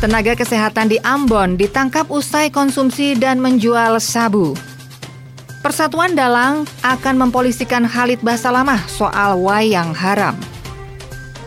Tenaga 0.00 0.32
kesehatan 0.32 0.88
di 0.88 0.96
Ambon 1.04 1.60
ditangkap 1.60 2.08
usai 2.08 2.48
konsumsi 2.48 3.12
dan 3.12 3.36
menjual 3.36 4.00
sabu. 4.00 4.56
Persatuan 5.60 6.16
Dalang 6.16 6.64
akan 6.80 7.28
mempolisikan 7.28 7.84
Khalid 7.84 8.24
Basalamah 8.24 8.80
soal 8.88 9.36
wayang 9.36 9.92
haram. 9.92 10.40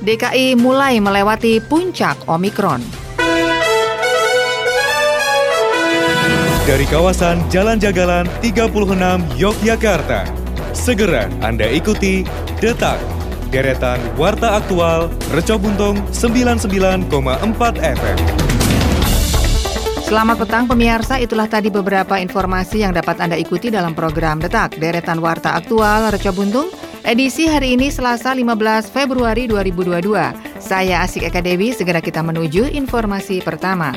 DKI 0.06 0.54
mulai 0.54 1.02
melewati 1.02 1.66
puncak 1.66 2.14
Omikron. 2.30 2.86
Dari 6.70 6.86
kawasan 6.86 7.42
Jalan 7.50 7.82
Jagalan 7.82 8.30
36 8.46 9.34
Yogyakarta, 9.34 10.30
segera 10.78 11.26
Anda 11.42 11.66
ikuti 11.74 12.22
Detak 12.62 13.02
deretan 13.54 14.02
Warta 14.18 14.58
Aktual 14.58 15.14
Reco 15.30 15.62
Buntung 15.62 16.02
99,4 16.10 17.06
FM. 17.78 18.43
Selamat 20.04 20.36
petang 20.36 20.68
pemirsa, 20.68 21.16
itulah 21.16 21.48
tadi 21.48 21.72
beberapa 21.72 22.20
informasi 22.20 22.84
yang 22.84 22.92
dapat 22.92 23.24
Anda 23.24 23.40
ikuti 23.40 23.72
dalam 23.72 23.96
program 23.96 24.36
Detak 24.36 24.76
Deretan 24.76 25.24
Warta 25.24 25.56
Aktual 25.56 26.12
Reco 26.12 26.36
Buntung 26.36 26.68
edisi 27.08 27.48
hari 27.48 27.80
ini 27.80 27.88
Selasa 27.88 28.36
15 28.36 28.92
Februari 28.92 29.48
2022. 29.48 30.60
Saya 30.60 31.08
Asik 31.08 31.24
Eka 31.24 31.40
Dewi, 31.40 31.72
segera 31.72 32.04
kita 32.04 32.20
menuju 32.20 32.68
informasi 32.76 33.40
pertama. 33.40 33.96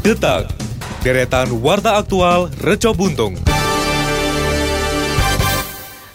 Detak 0.00 0.48
Deretan 1.04 1.52
Warta 1.60 2.00
Aktual 2.00 2.48
Reco 2.64 2.96
Buntung. 2.96 3.47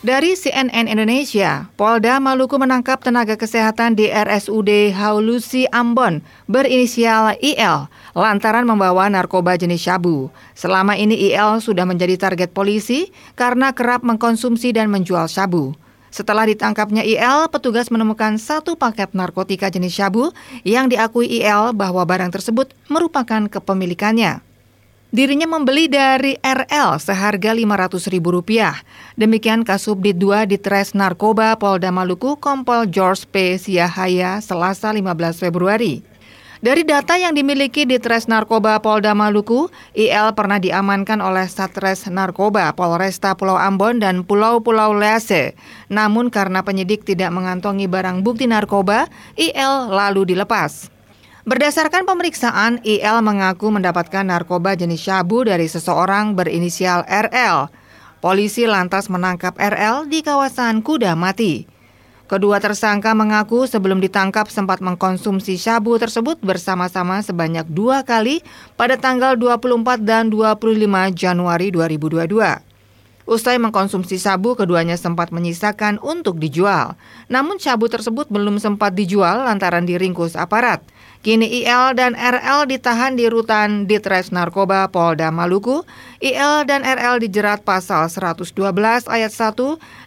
Dari 0.04 0.36
CNN 0.36 0.92
Indonesia, 0.92 1.72
Polda 1.80 2.20
Maluku 2.20 2.60
menangkap 2.60 3.00
tenaga 3.00 3.40
kesehatan 3.40 3.96
di 3.96 4.12
RSUD 4.12 4.92
Haulusi 4.92 5.64
Ambon 5.72 6.20
berinisial 6.44 7.40
IL 7.40 7.88
lantaran 8.12 8.68
membawa 8.68 9.08
narkoba 9.08 9.56
jenis 9.56 9.80
syabu. 9.88 10.28
Selama 10.60 11.00
ini 11.00 11.32
IL 11.32 11.64
sudah 11.64 11.88
menjadi 11.88 12.20
target 12.20 12.52
polisi 12.52 13.16
karena 13.40 13.72
kerap 13.72 14.04
mengkonsumsi 14.04 14.76
dan 14.76 14.92
menjual 14.92 15.24
syabu. 15.32 15.72
Setelah 16.12 16.52
ditangkapnya 16.52 17.08
IL, 17.08 17.48
petugas 17.48 17.88
menemukan 17.88 18.36
satu 18.36 18.76
paket 18.76 19.16
narkotika 19.16 19.72
jenis 19.72 19.96
syabu 19.96 20.36
yang 20.68 20.92
diakui 20.92 21.32
IL 21.32 21.72
bahwa 21.72 22.04
barang 22.04 22.36
tersebut 22.36 22.76
merupakan 22.92 23.48
kepemilikannya. 23.48 24.44
Dirinya 25.14 25.46
membeli 25.46 25.86
dari 25.86 26.34
RL 26.42 26.98
seharga 26.98 27.54
Rp500.000. 27.54 28.18
Demikian 29.14 29.62
Kasubdit 29.62 30.18
2 30.18 30.50
di 30.50 30.58
Tres 30.58 30.98
Narkoba 30.98 31.54
Polda 31.54 31.94
Maluku 31.94 32.34
Kompol 32.42 32.90
George 32.90 33.30
P. 33.30 33.62
Siahaya 33.62 34.42
Selasa 34.42 34.90
15 34.90 35.38
Februari. 35.38 36.02
Dari 36.66 36.82
data 36.82 37.14
yang 37.14 37.38
dimiliki 37.38 37.86
di 37.86 38.02
Tres 38.02 38.26
Narkoba 38.26 38.82
Polda 38.82 39.14
Maluku, 39.14 39.70
IL 39.94 40.34
pernah 40.34 40.58
diamankan 40.58 41.22
oleh 41.22 41.46
Satres 41.46 42.10
Narkoba 42.10 42.74
Polresta 42.74 43.38
Pulau 43.38 43.62
Ambon 43.62 44.02
dan 44.02 44.26
Pulau-Pulau 44.26 44.98
Lese. 44.98 45.54
Namun 45.94 46.34
karena 46.34 46.66
penyidik 46.66 47.06
tidak 47.06 47.30
mengantongi 47.30 47.86
barang 47.86 48.26
bukti 48.26 48.50
narkoba, 48.50 49.06
IL 49.38 49.94
lalu 49.94 50.34
dilepas. 50.34 50.93
Berdasarkan 51.44 52.08
pemeriksaan, 52.08 52.80
IL 52.88 53.20
mengaku 53.20 53.68
mendapatkan 53.68 54.24
narkoba 54.24 54.80
jenis 54.80 55.04
syabu 55.04 55.44
dari 55.44 55.68
seseorang 55.68 56.40
berinisial 56.40 57.04
RL. 57.04 57.68
Polisi 58.24 58.64
lantas 58.64 59.12
menangkap 59.12 59.52
RL 59.60 60.08
di 60.08 60.24
kawasan 60.24 60.80
Kuda 60.80 61.20
Mati. 61.20 61.68
Kedua 62.32 62.64
tersangka 62.64 63.12
mengaku 63.12 63.68
sebelum 63.68 64.00
ditangkap 64.00 64.48
sempat 64.48 64.80
mengkonsumsi 64.80 65.60
syabu 65.60 66.00
tersebut 66.00 66.40
bersama-sama 66.40 67.20
sebanyak 67.20 67.68
dua 67.68 68.08
kali 68.08 68.40
pada 68.80 68.96
tanggal 68.96 69.36
24 69.36 70.00
dan 70.00 70.32
25 70.32 70.64
Januari 71.12 71.76
2022. 71.76 72.72
Usai 73.24 73.56
mengkonsumsi 73.56 74.20
sabu, 74.20 74.52
keduanya 74.56 75.00
sempat 75.00 75.32
menyisakan 75.32 75.96
untuk 76.04 76.40
dijual. 76.40 77.00
Namun 77.32 77.56
sabu 77.56 77.92
tersebut 77.92 78.28
belum 78.28 78.60
sempat 78.60 78.96
dijual 78.96 79.48
lantaran 79.48 79.84
diringkus 79.88 80.36
aparat. 80.36 80.84
Kini 81.24 81.64
IL 81.64 81.96
dan 81.96 82.20
RL 82.20 82.68
ditahan 82.68 83.16
di 83.16 83.32
rutan 83.32 83.88
Ditres 83.88 84.36
Narkoba 84.36 84.92
Polda 84.92 85.32
Maluku. 85.32 85.88
IL 86.20 86.68
dan 86.68 86.84
RL 86.84 87.24
dijerat 87.24 87.64
pasal 87.64 88.12
112 88.12 88.52
ayat 89.08 89.32
1 89.32 89.56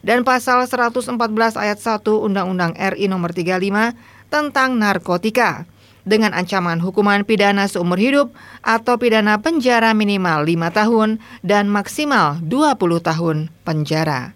dan 0.05 0.29
pasal 0.29 0.69
114 0.69 1.17
ayat 1.57 1.81
1 1.81 2.05
Undang-Undang 2.05 2.77
RI 2.77 3.09
nomor 3.09 3.33
35 3.33 3.97
tentang 4.29 4.77
narkotika 4.77 5.65
dengan 6.05 6.37
ancaman 6.37 6.85
hukuman 6.85 7.25
pidana 7.25 7.65
seumur 7.65 7.97
hidup 7.97 8.37
atau 8.61 9.01
pidana 9.01 9.41
penjara 9.41 9.97
minimal 9.97 10.45
5 10.45 10.69
tahun 10.69 11.09
dan 11.41 11.73
maksimal 11.73 12.45
20 12.45 12.77
tahun 13.01 13.49
penjara. 13.65 14.36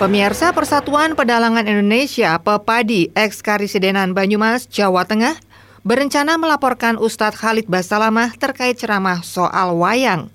Pemirsa 0.00 0.56
Persatuan 0.56 1.12
Pedalangan 1.12 1.68
Indonesia 1.68 2.40
Pepadi 2.40 3.12
ex 3.12 3.44
Karisidenan 3.44 4.16
Banyumas, 4.16 4.64
Jawa 4.64 5.04
Tengah 5.04 5.36
berencana 5.84 6.40
melaporkan 6.40 6.96
Ustadz 6.96 7.36
Khalid 7.36 7.68
Basalamah 7.68 8.32
terkait 8.40 8.80
ceramah 8.80 9.20
soal 9.20 9.76
wayang. 9.76 10.32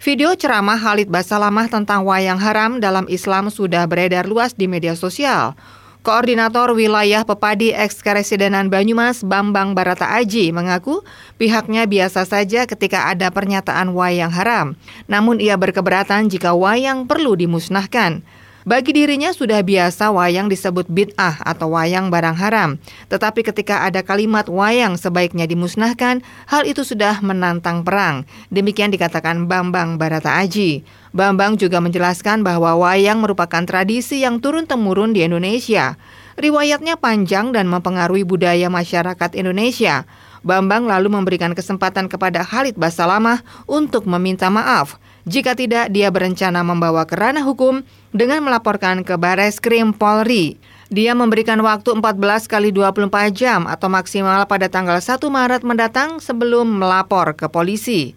Video 0.00 0.32
ceramah 0.32 0.80
Khalid 0.80 1.12
Basalamah 1.12 1.68
tentang 1.68 2.08
wayang 2.08 2.40
haram 2.40 2.80
dalam 2.80 3.04
Islam 3.12 3.52
sudah 3.52 3.84
beredar 3.84 4.24
luas 4.24 4.56
di 4.56 4.64
media 4.64 4.96
sosial. 4.96 5.52
Koordinator 6.00 6.72
Wilayah 6.72 7.28
Pepadi 7.28 7.68
Ex-Karesidenan 7.68 8.72
Banyumas 8.72 9.20
Bambang 9.20 9.76
Barata 9.76 10.08
Aji 10.08 10.56
mengaku 10.56 11.04
pihaknya 11.36 11.84
biasa 11.84 12.24
saja 12.24 12.64
ketika 12.64 13.12
ada 13.12 13.28
pernyataan 13.28 13.92
wayang 13.92 14.32
haram. 14.32 14.72
Namun 15.04 15.36
ia 15.36 15.60
berkeberatan 15.60 16.32
jika 16.32 16.56
wayang 16.56 17.04
perlu 17.04 17.36
dimusnahkan. 17.36 18.24
Bagi 18.62 18.94
dirinya 18.94 19.34
sudah 19.34 19.58
biasa 19.66 20.14
wayang 20.14 20.46
disebut 20.46 20.86
bid'ah 20.86 21.42
atau 21.42 21.74
wayang 21.74 22.14
barang 22.14 22.38
haram. 22.38 22.78
Tetapi 23.10 23.42
ketika 23.42 23.82
ada 23.82 24.06
kalimat 24.06 24.46
wayang 24.46 24.94
sebaiknya 24.94 25.50
dimusnahkan, 25.50 26.22
hal 26.46 26.62
itu 26.62 26.86
sudah 26.86 27.18
menantang 27.26 27.82
perang. 27.82 28.22
Demikian 28.54 28.94
dikatakan 28.94 29.50
Bambang 29.50 29.98
Barata 29.98 30.38
Aji. 30.38 30.86
Bambang 31.10 31.58
juga 31.58 31.82
menjelaskan 31.82 32.46
bahwa 32.46 32.78
wayang 32.78 33.18
merupakan 33.18 33.66
tradisi 33.66 34.22
yang 34.22 34.38
turun-temurun 34.38 35.10
di 35.10 35.26
Indonesia. 35.26 35.98
Riwayatnya 36.38 36.94
panjang 37.02 37.50
dan 37.50 37.66
mempengaruhi 37.66 38.22
budaya 38.22 38.70
masyarakat 38.70 39.34
Indonesia. 39.34 40.06
Bambang 40.46 40.86
lalu 40.86 41.10
memberikan 41.10 41.50
kesempatan 41.50 42.06
kepada 42.06 42.46
Khalid 42.46 42.78
Basalamah 42.78 43.42
untuk 43.66 44.06
meminta 44.06 44.46
maaf. 44.54 45.02
Jika 45.22 45.54
tidak, 45.54 45.90
dia 45.94 46.10
berencana 46.10 46.66
membawa 46.66 47.06
ke 47.06 47.14
ranah 47.14 47.46
hukum 47.46 47.86
dengan 48.12 48.44
melaporkan 48.44 49.02
ke 49.02 49.16
Bares 49.16 49.58
Krim 49.58 49.96
Polri. 49.96 50.60
Dia 50.92 51.16
memberikan 51.16 51.56
waktu 51.64 51.96
14 51.96 52.44
kali 52.44 52.68
24 52.68 53.32
jam 53.32 53.64
atau 53.64 53.88
maksimal 53.88 54.44
pada 54.44 54.68
tanggal 54.68 55.00
1 55.00 55.16
Maret 55.24 55.64
mendatang 55.64 56.20
sebelum 56.20 56.68
melapor 56.68 57.32
ke 57.32 57.48
polisi. 57.48 58.12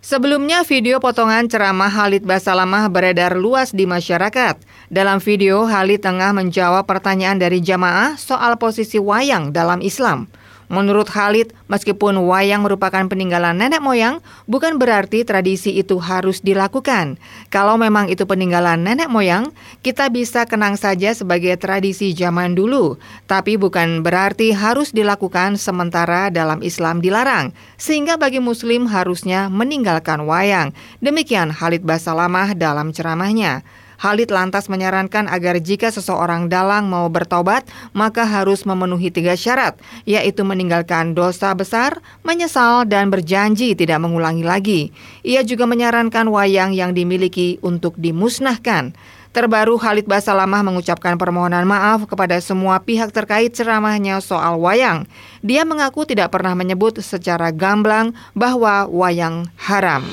Sebelumnya 0.00 0.62
video 0.62 0.96
potongan 1.02 1.50
ceramah 1.50 1.90
Halid 1.90 2.24
Basalamah 2.24 2.88
beredar 2.88 3.34
luas 3.36 3.74
di 3.74 3.90
masyarakat. 3.90 4.54
Dalam 4.86 5.18
video, 5.18 5.66
Halid 5.66 5.98
tengah 6.06 6.30
menjawab 6.30 6.86
pertanyaan 6.86 7.42
dari 7.42 7.58
jamaah 7.58 8.14
soal 8.14 8.54
posisi 8.54 9.02
wayang 9.02 9.50
dalam 9.50 9.82
Islam. 9.82 10.30
Menurut 10.66 11.06
Khalid, 11.06 11.54
meskipun 11.70 12.18
wayang 12.26 12.66
merupakan 12.66 13.06
peninggalan 13.06 13.54
nenek 13.54 13.78
moyang, 13.78 14.18
bukan 14.50 14.82
berarti 14.82 15.22
tradisi 15.22 15.78
itu 15.78 16.02
harus 16.02 16.42
dilakukan. 16.42 17.22
Kalau 17.54 17.78
memang 17.78 18.10
itu 18.10 18.26
peninggalan 18.26 18.82
nenek 18.82 19.06
moyang, 19.06 19.54
kita 19.86 20.10
bisa 20.10 20.42
kenang 20.42 20.74
saja 20.74 21.14
sebagai 21.14 21.54
tradisi 21.54 22.10
zaman 22.10 22.58
dulu, 22.58 22.98
tapi 23.30 23.54
bukan 23.54 24.02
berarti 24.02 24.50
harus 24.50 24.90
dilakukan 24.90 25.54
sementara 25.54 26.34
dalam 26.34 26.58
Islam 26.66 26.98
dilarang, 26.98 27.54
sehingga 27.78 28.18
bagi 28.18 28.42
muslim 28.42 28.90
harusnya 28.90 29.46
meninggalkan 29.46 30.26
wayang. 30.26 30.74
Demikian 30.98 31.54
Khalid 31.54 31.86
Basalamah 31.86 32.58
dalam 32.58 32.90
ceramahnya. 32.90 33.62
Halid 33.96 34.28
lantas 34.28 34.68
menyarankan 34.68 35.28
agar 35.28 35.56
jika 35.60 35.88
seseorang 35.88 36.52
dalang 36.52 36.88
mau 36.92 37.08
bertobat, 37.08 37.64
maka 37.96 38.28
harus 38.28 38.68
memenuhi 38.68 39.08
tiga 39.08 39.32
syarat, 39.34 39.80
yaitu 40.04 40.44
meninggalkan 40.44 41.16
dosa 41.16 41.56
besar, 41.56 42.04
menyesal, 42.20 42.84
dan 42.84 43.08
berjanji 43.08 43.72
tidak 43.72 44.00
mengulangi 44.04 44.44
lagi. 44.44 44.80
Ia 45.24 45.40
juga 45.42 45.64
menyarankan 45.64 46.28
wayang 46.28 46.76
yang 46.76 46.92
dimiliki 46.92 47.56
untuk 47.64 47.96
dimusnahkan. 47.96 48.92
Terbaru 49.36 49.76
Khalid 49.76 50.08
Basalamah 50.08 50.64
mengucapkan 50.64 51.20
permohonan 51.20 51.68
maaf 51.68 52.08
kepada 52.08 52.40
semua 52.40 52.80
pihak 52.80 53.12
terkait 53.12 53.52
ceramahnya 53.52 54.24
soal 54.24 54.56
wayang. 54.56 55.04
Dia 55.44 55.60
mengaku 55.68 56.08
tidak 56.08 56.32
pernah 56.32 56.56
menyebut 56.56 57.04
secara 57.04 57.52
gamblang 57.52 58.16
bahwa 58.32 58.88
wayang 58.88 59.44
haram. 59.60 60.08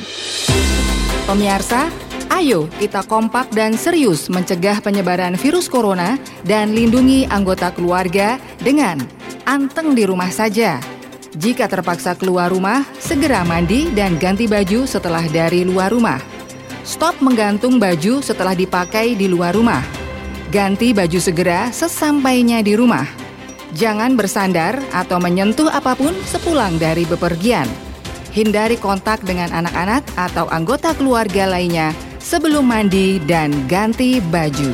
Pemirsa, 1.23 1.87
Ayo 2.33 2.65
kita 2.81 3.05
kompak 3.05 3.53
dan 3.53 3.77
serius 3.77 4.25
mencegah 4.25 4.81
penyebaran 4.81 5.37
virus 5.37 5.69
corona 5.69 6.17
dan 6.41 6.73
lindungi 6.73 7.29
anggota 7.29 7.69
keluarga 7.69 8.41
dengan 8.57 8.97
anteng 9.45 9.93
di 9.93 10.01
rumah 10.01 10.33
saja. 10.33 10.81
Jika 11.37 11.69
terpaksa 11.69 12.17
keluar 12.17 12.49
rumah, 12.49 12.81
segera 12.97 13.45
mandi 13.45 13.85
dan 13.93 14.17
ganti 14.17 14.49
baju 14.49 14.89
setelah 14.89 15.21
dari 15.29 15.61
luar 15.61 15.93
rumah. 15.93 16.17
Stop 16.81 17.21
menggantung 17.21 17.77
baju 17.77 18.25
setelah 18.25 18.57
dipakai 18.57 19.13
di 19.13 19.29
luar 19.29 19.53
rumah. 19.53 19.85
Ganti 20.49 20.89
baju 20.89 21.21
segera 21.21 21.69
sesampainya 21.69 22.65
di 22.65 22.73
rumah. 22.73 23.05
Jangan 23.77 24.17
bersandar 24.17 24.81
atau 24.89 25.21
menyentuh 25.21 25.69
apa 25.69 25.93
pun 25.93 26.17
sepulang 26.25 26.81
dari 26.81 27.05
bepergian. 27.05 27.69
Hindari 28.33 28.81
kontak 28.81 29.21
dengan 29.21 29.53
anak-anak 29.53 30.01
atau 30.17 30.49
anggota 30.49 30.97
keluarga 30.97 31.45
lainnya 31.45 31.93
sebelum 32.23 32.63
mandi 32.63 33.19
dan 33.27 33.51
ganti 33.67 34.23
baju. 34.23 34.71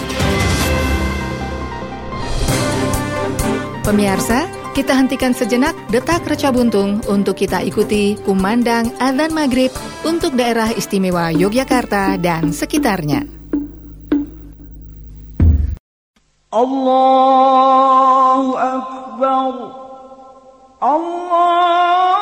Pemirsa, 3.81 4.46
kita 4.78 4.94
hentikan 4.94 5.34
sejenak 5.34 5.74
detak 5.90 6.22
reca 6.30 6.54
buntung 6.54 7.01
untuk 7.10 7.34
kita 7.34 7.66
ikuti 7.66 8.13
kumandang 8.22 8.94
adzan 9.01 9.34
maghrib 9.34 9.74
untuk 10.06 10.38
daerah 10.38 10.69
istimewa 10.78 11.34
Yogyakarta 11.34 12.22
dan 12.22 12.54
sekitarnya. 12.54 13.25
Allahu 16.54 18.54
Akbar 18.57 19.54
Allah 20.81 22.19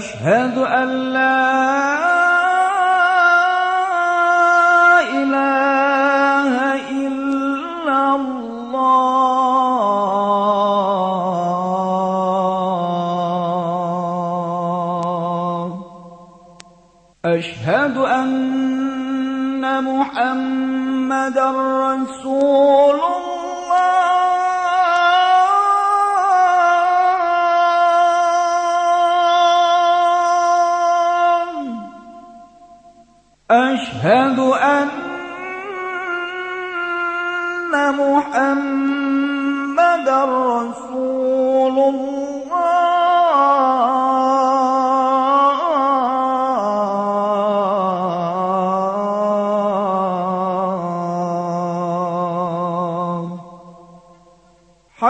أشهد 0.00 0.58
أن 0.58 1.09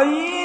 Aí 0.01 0.40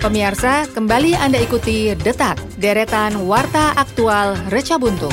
Pemirsa, 0.00 0.64
kembali 0.72 1.12
Anda 1.12 1.36
ikuti 1.44 1.92
Detak, 1.92 2.40
deretan 2.56 3.28
Warta 3.28 3.76
Aktual 3.76 4.32
Reca 4.48 4.80
Buntung. 4.80 5.12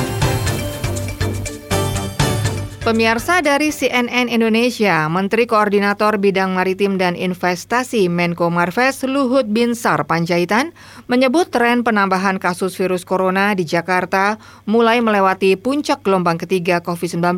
Pemirsa 2.87 3.43
dari 3.43 3.67
CNN 3.75 4.31
Indonesia, 4.31 5.11
Menteri 5.11 5.43
Koordinator 5.43 6.15
Bidang 6.23 6.55
Maritim 6.55 6.95
dan 6.95 7.19
Investasi 7.19 8.07
Menko 8.07 8.47
Marves 8.47 9.03
Luhut 9.03 9.51
Binsar 9.51 10.07
Panjaitan 10.07 10.71
menyebut 11.11 11.51
tren 11.51 11.83
penambahan 11.83 12.39
kasus 12.39 12.79
virus 12.79 13.03
corona 13.03 13.51
di 13.59 13.67
Jakarta 13.67 14.39
mulai 14.63 15.03
melewati 15.03 15.59
puncak 15.59 15.99
gelombang 16.07 16.39
ketiga 16.39 16.79
COVID-19 16.79 17.35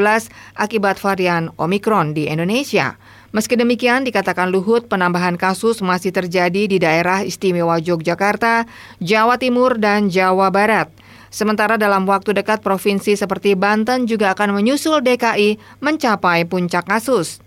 akibat 0.54 1.02
varian 1.02 1.50
Omikron 1.58 2.14
di 2.14 2.30
Indonesia. 2.30 2.94
Meski 3.30 3.54
demikian, 3.54 4.02
dikatakan 4.10 4.50
Luhut, 4.50 4.90
penambahan 4.90 5.38
kasus 5.38 5.86
masih 5.86 6.10
terjadi 6.10 6.66
di 6.66 6.82
daerah 6.82 7.22
istimewa 7.22 7.78
Yogyakarta, 7.78 8.66
Jawa 8.98 9.38
Timur, 9.38 9.78
dan 9.78 10.10
Jawa 10.10 10.50
Barat. 10.50 10.90
Sementara 11.30 11.78
dalam 11.78 12.10
waktu 12.10 12.34
dekat 12.34 12.66
provinsi 12.66 13.14
seperti 13.14 13.54
Banten 13.54 14.10
juga 14.10 14.34
akan 14.34 14.58
menyusul 14.58 15.06
DKI 15.06 15.62
mencapai 15.78 16.50
puncak 16.50 16.90
kasus. 16.90 17.38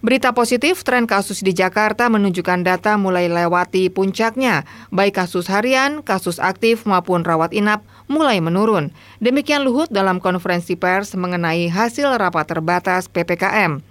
Berita 0.00 0.32
positif, 0.32 0.80
tren 0.80 1.04
kasus 1.04 1.44
di 1.44 1.52
Jakarta 1.52 2.08
menunjukkan 2.08 2.64
data 2.64 2.96
mulai 2.96 3.28
lewati 3.28 3.92
puncaknya, 3.92 4.64
baik 4.88 5.20
kasus 5.20 5.52
harian, 5.52 6.00
kasus 6.00 6.40
aktif 6.40 6.88
maupun 6.88 7.20
rawat 7.20 7.52
inap 7.52 7.84
mulai 8.08 8.40
menurun. 8.40 8.96
Demikian 9.20 9.68
Luhut 9.68 9.92
dalam 9.92 10.16
konferensi 10.16 10.80
pers 10.80 11.12
mengenai 11.12 11.68
hasil 11.68 12.16
rapat 12.16 12.48
terbatas 12.48 13.12
PPKM. 13.12 13.89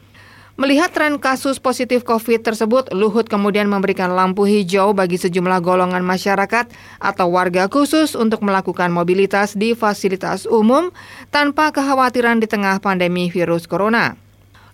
Melihat 0.60 0.92
tren 0.92 1.24
kasus 1.24 1.56
positif 1.56 2.04
COVID 2.04 2.44
tersebut, 2.44 2.92
Luhut 2.92 3.32
kemudian 3.32 3.72
memberikan 3.72 4.12
lampu 4.12 4.44
hijau 4.44 4.92
bagi 4.92 5.16
sejumlah 5.16 5.64
golongan 5.64 6.04
masyarakat 6.04 6.68
atau 7.00 7.32
warga 7.32 7.72
khusus 7.72 8.12
untuk 8.12 8.44
melakukan 8.44 8.92
mobilitas 8.92 9.56
di 9.56 9.72
fasilitas 9.72 10.44
umum 10.44 10.92
tanpa 11.32 11.72
kekhawatiran 11.72 12.44
di 12.44 12.48
tengah 12.52 12.84
pandemi 12.84 13.32
virus 13.32 13.72
corona. 13.72 14.20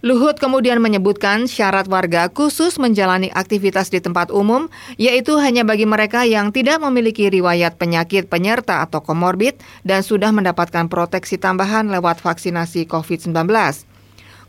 Luhut 0.02 0.42
kemudian 0.42 0.82
menyebutkan 0.82 1.46
syarat 1.46 1.86
warga 1.86 2.34
khusus 2.34 2.82
menjalani 2.82 3.30
aktivitas 3.30 3.94
di 3.94 4.02
tempat 4.02 4.34
umum, 4.34 4.74
yaitu 4.98 5.38
hanya 5.38 5.62
bagi 5.62 5.86
mereka 5.86 6.26
yang 6.26 6.50
tidak 6.50 6.82
memiliki 6.82 7.30
riwayat 7.30 7.78
penyakit 7.78 8.26
penyerta 8.26 8.82
atau 8.82 9.06
komorbid 9.06 9.62
dan 9.86 10.02
sudah 10.02 10.34
mendapatkan 10.34 10.90
proteksi 10.90 11.38
tambahan 11.38 11.94
lewat 11.94 12.26
vaksinasi 12.26 12.90
COVID-19. 12.90 13.94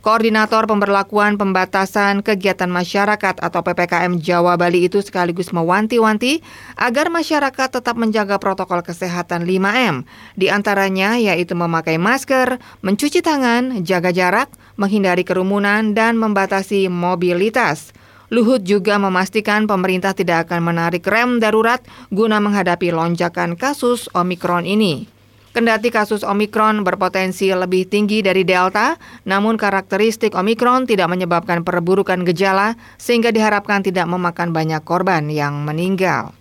Koordinator 0.06 0.70
Pemberlakuan 0.70 1.34
Pembatasan 1.34 2.22
Kegiatan 2.22 2.70
Masyarakat 2.70 3.42
atau 3.42 3.58
PPKM 3.66 4.22
Jawa 4.22 4.54
Bali 4.54 4.86
itu 4.86 5.02
sekaligus 5.02 5.50
mewanti-wanti 5.50 6.46
agar 6.78 7.10
masyarakat 7.10 7.74
tetap 7.74 7.98
menjaga 7.98 8.38
protokol 8.38 8.86
kesehatan 8.86 9.42
5M, 9.42 10.06
di 10.38 10.46
antaranya 10.46 11.18
yaitu 11.18 11.58
memakai 11.58 11.98
masker, 11.98 12.62
mencuci 12.86 13.18
tangan, 13.18 13.82
jaga 13.82 14.14
jarak, 14.14 14.46
menghindari 14.78 15.26
kerumunan, 15.26 15.90
dan 15.90 16.14
membatasi 16.22 16.86
mobilitas. 16.86 17.90
Luhut 18.30 18.62
juga 18.62 19.02
memastikan 19.02 19.66
pemerintah 19.66 20.14
tidak 20.14 20.46
akan 20.46 20.70
menarik 20.70 21.02
rem 21.02 21.42
darurat 21.42 21.82
guna 22.14 22.38
menghadapi 22.38 22.94
lonjakan 22.94 23.58
kasus 23.58 24.06
Omikron 24.14 24.70
ini. 24.70 25.15
Kendati 25.56 25.88
kasus 25.88 26.20
Omikron 26.20 26.84
berpotensi 26.84 27.48
lebih 27.48 27.88
tinggi 27.88 28.20
dari 28.20 28.44
Delta, 28.44 29.00
namun 29.24 29.56
karakteristik 29.56 30.36
Omikron 30.36 30.84
tidak 30.84 31.08
menyebabkan 31.08 31.64
perburukan 31.64 32.28
gejala 32.28 32.76
sehingga 33.00 33.32
diharapkan 33.32 33.80
tidak 33.80 34.04
memakan 34.04 34.52
banyak 34.52 34.84
korban 34.84 35.32
yang 35.32 35.64
meninggal. 35.64 36.36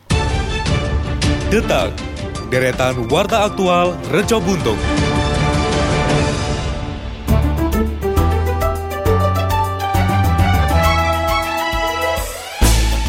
Detak, 1.47 1.95
deretan 2.51 3.07
warta 3.07 3.47
aktual 3.47 3.95
Rejo 4.11 4.43
Buntung. 4.43 5.14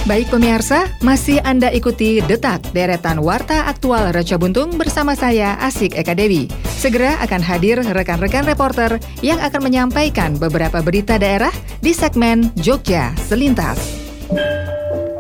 Baik 0.07 0.31
pemirsa, 0.31 0.87
masih 1.03 1.43
Anda 1.43 1.67
ikuti 1.75 2.23
Detak 2.23 2.71
Deretan 2.71 3.19
Warta 3.19 3.67
Aktual 3.67 4.15
Raja 4.15 4.39
Buntung 4.39 4.79
bersama 4.79 5.19
saya 5.19 5.59
Asik 5.59 5.99
Eka 5.99 6.15
Dewi. 6.15 6.47
Segera 6.79 7.19
akan 7.27 7.43
hadir 7.43 7.83
rekan-rekan 7.83 8.47
reporter 8.47 9.03
yang 9.19 9.43
akan 9.43 9.67
menyampaikan 9.67 10.39
beberapa 10.39 10.79
berita 10.79 11.19
daerah 11.19 11.51
di 11.83 11.91
segmen 11.91 12.55
Jogja 12.55 13.19
Selintas. 13.27 13.83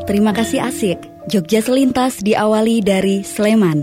Terima 0.07 0.31
kasih 0.31 0.62
Asik. 0.62 1.02
Jogja 1.26 1.66
Selintas 1.66 2.23
diawali 2.23 2.78
dari 2.78 3.26
Sleman. 3.26 3.83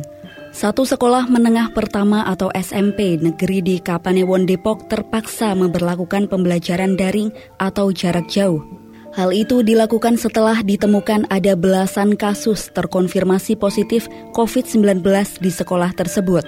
Satu 0.56 0.88
sekolah 0.88 1.28
menengah 1.28 1.76
pertama 1.76 2.24
atau 2.32 2.48
SMP 2.56 3.20
negeri 3.20 3.60
di 3.60 3.76
Kapanewon 3.84 4.48
Depok 4.48 4.88
terpaksa 4.88 5.52
memperlakukan 5.52 6.32
pembelajaran 6.32 6.96
daring 6.96 7.28
atau 7.60 7.92
jarak 7.92 8.32
jauh 8.32 8.83
Hal 9.14 9.30
itu 9.30 9.62
dilakukan 9.62 10.18
setelah 10.18 10.66
ditemukan 10.66 11.30
ada 11.30 11.54
belasan 11.54 12.18
kasus 12.18 12.74
terkonfirmasi 12.74 13.54
positif 13.54 14.10
COVID-19 14.34 15.06
di 15.38 15.54
sekolah 15.54 15.94
tersebut. 15.94 16.42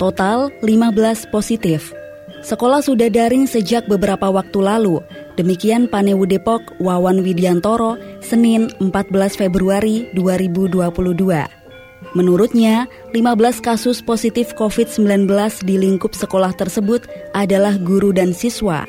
Total 0.00 0.48
15 0.64 1.28
positif. 1.28 1.92
Sekolah 2.40 2.80
sudah 2.80 3.12
daring 3.12 3.44
sejak 3.44 3.84
beberapa 3.84 4.32
waktu 4.32 4.64
lalu. 4.64 5.04
Demikian 5.36 5.92
Panewu 5.92 6.24
Depok 6.24 6.64
Wawan 6.80 7.20
Widiantoro, 7.20 8.00
Senin 8.24 8.72
14 8.80 9.36
Februari 9.36 10.08
2022. 10.16 10.96
Menurutnya, 12.16 12.88
15 13.12 13.60
kasus 13.60 14.00
positif 14.00 14.56
COVID-19 14.56 15.28
di 15.68 15.76
lingkup 15.76 16.16
sekolah 16.16 16.56
tersebut 16.56 17.04
adalah 17.36 17.76
guru 17.76 18.08
dan 18.16 18.32
siswa. 18.32 18.88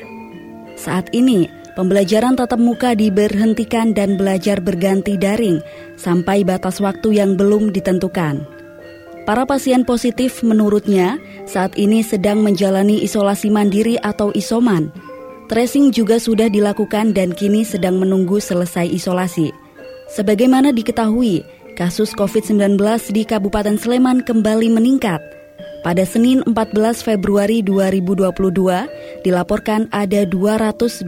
Saat 0.78 1.10
ini, 1.10 1.50
Pembelajaran 1.78 2.34
tatap 2.34 2.58
muka 2.58 2.98
diberhentikan 2.98 3.94
dan 3.94 4.18
belajar 4.18 4.58
berganti 4.58 5.14
daring 5.14 5.62
sampai 5.94 6.42
batas 6.42 6.82
waktu 6.82 7.22
yang 7.22 7.38
belum 7.38 7.70
ditentukan. 7.70 8.42
Para 9.22 9.46
pasien 9.46 9.86
positif 9.86 10.42
menurutnya 10.42 11.22
saat 11.46 11.78
ini 11.78 12.02
sedang 12.02 12.42
menjalani 12.42 12.98
isolasi 13.06 13.46
mandiri 13.54 13.94
atau 14.02 14.34
isoman. 14.34 14.90
Tracing 15.46 15.94
juga 15.94 16.18
sudah 16.18 16.50
dilakukan 16.50 17.14
dan 17.14 17.30
kini 17.30 17.62
sedang 17.62 18.02
menunggu 18.02 18.42
selesai 18.42 18.90
isolasi. 18.90 19.54
Sebagaimana 20.10 20.74
diketahui, 20.74 21.46
kasus 21.78 22.10
COVID-19 22.18 22.74
di 23.14 23.22
Kabupaten 23.22 23.78
Sleman 23.78 24.26
kembali 24.26 24.66
meningkat– 24.66 25.22
pada 25.82 26.02
Senin 26.02 26.42
14 26.44 27.04
Februari 27.04 27.62
2022 27.62 29.24
dilaporkan 29.24 29.86
ada 29.94 30.26
223 30.26 31.06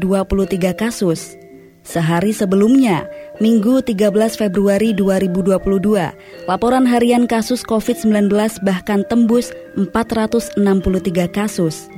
kasus. 0.75 1.37
Sehari 1.81 2.31
sebelumnya, 2.37 3.09
Minggu 3.41 3.81
13 3.81 4.37
Februari 4.37 4.93
2022, 4.93 6.12
laporan 6.45 6.85
harian 6.85 7.25
kasus 7.25 7.65
COVID-19 7.65 8.29
bahkan 8.61 9.00
tembus 9.09 9.49
463 9.81 10.61
kasus. 11.33 11.89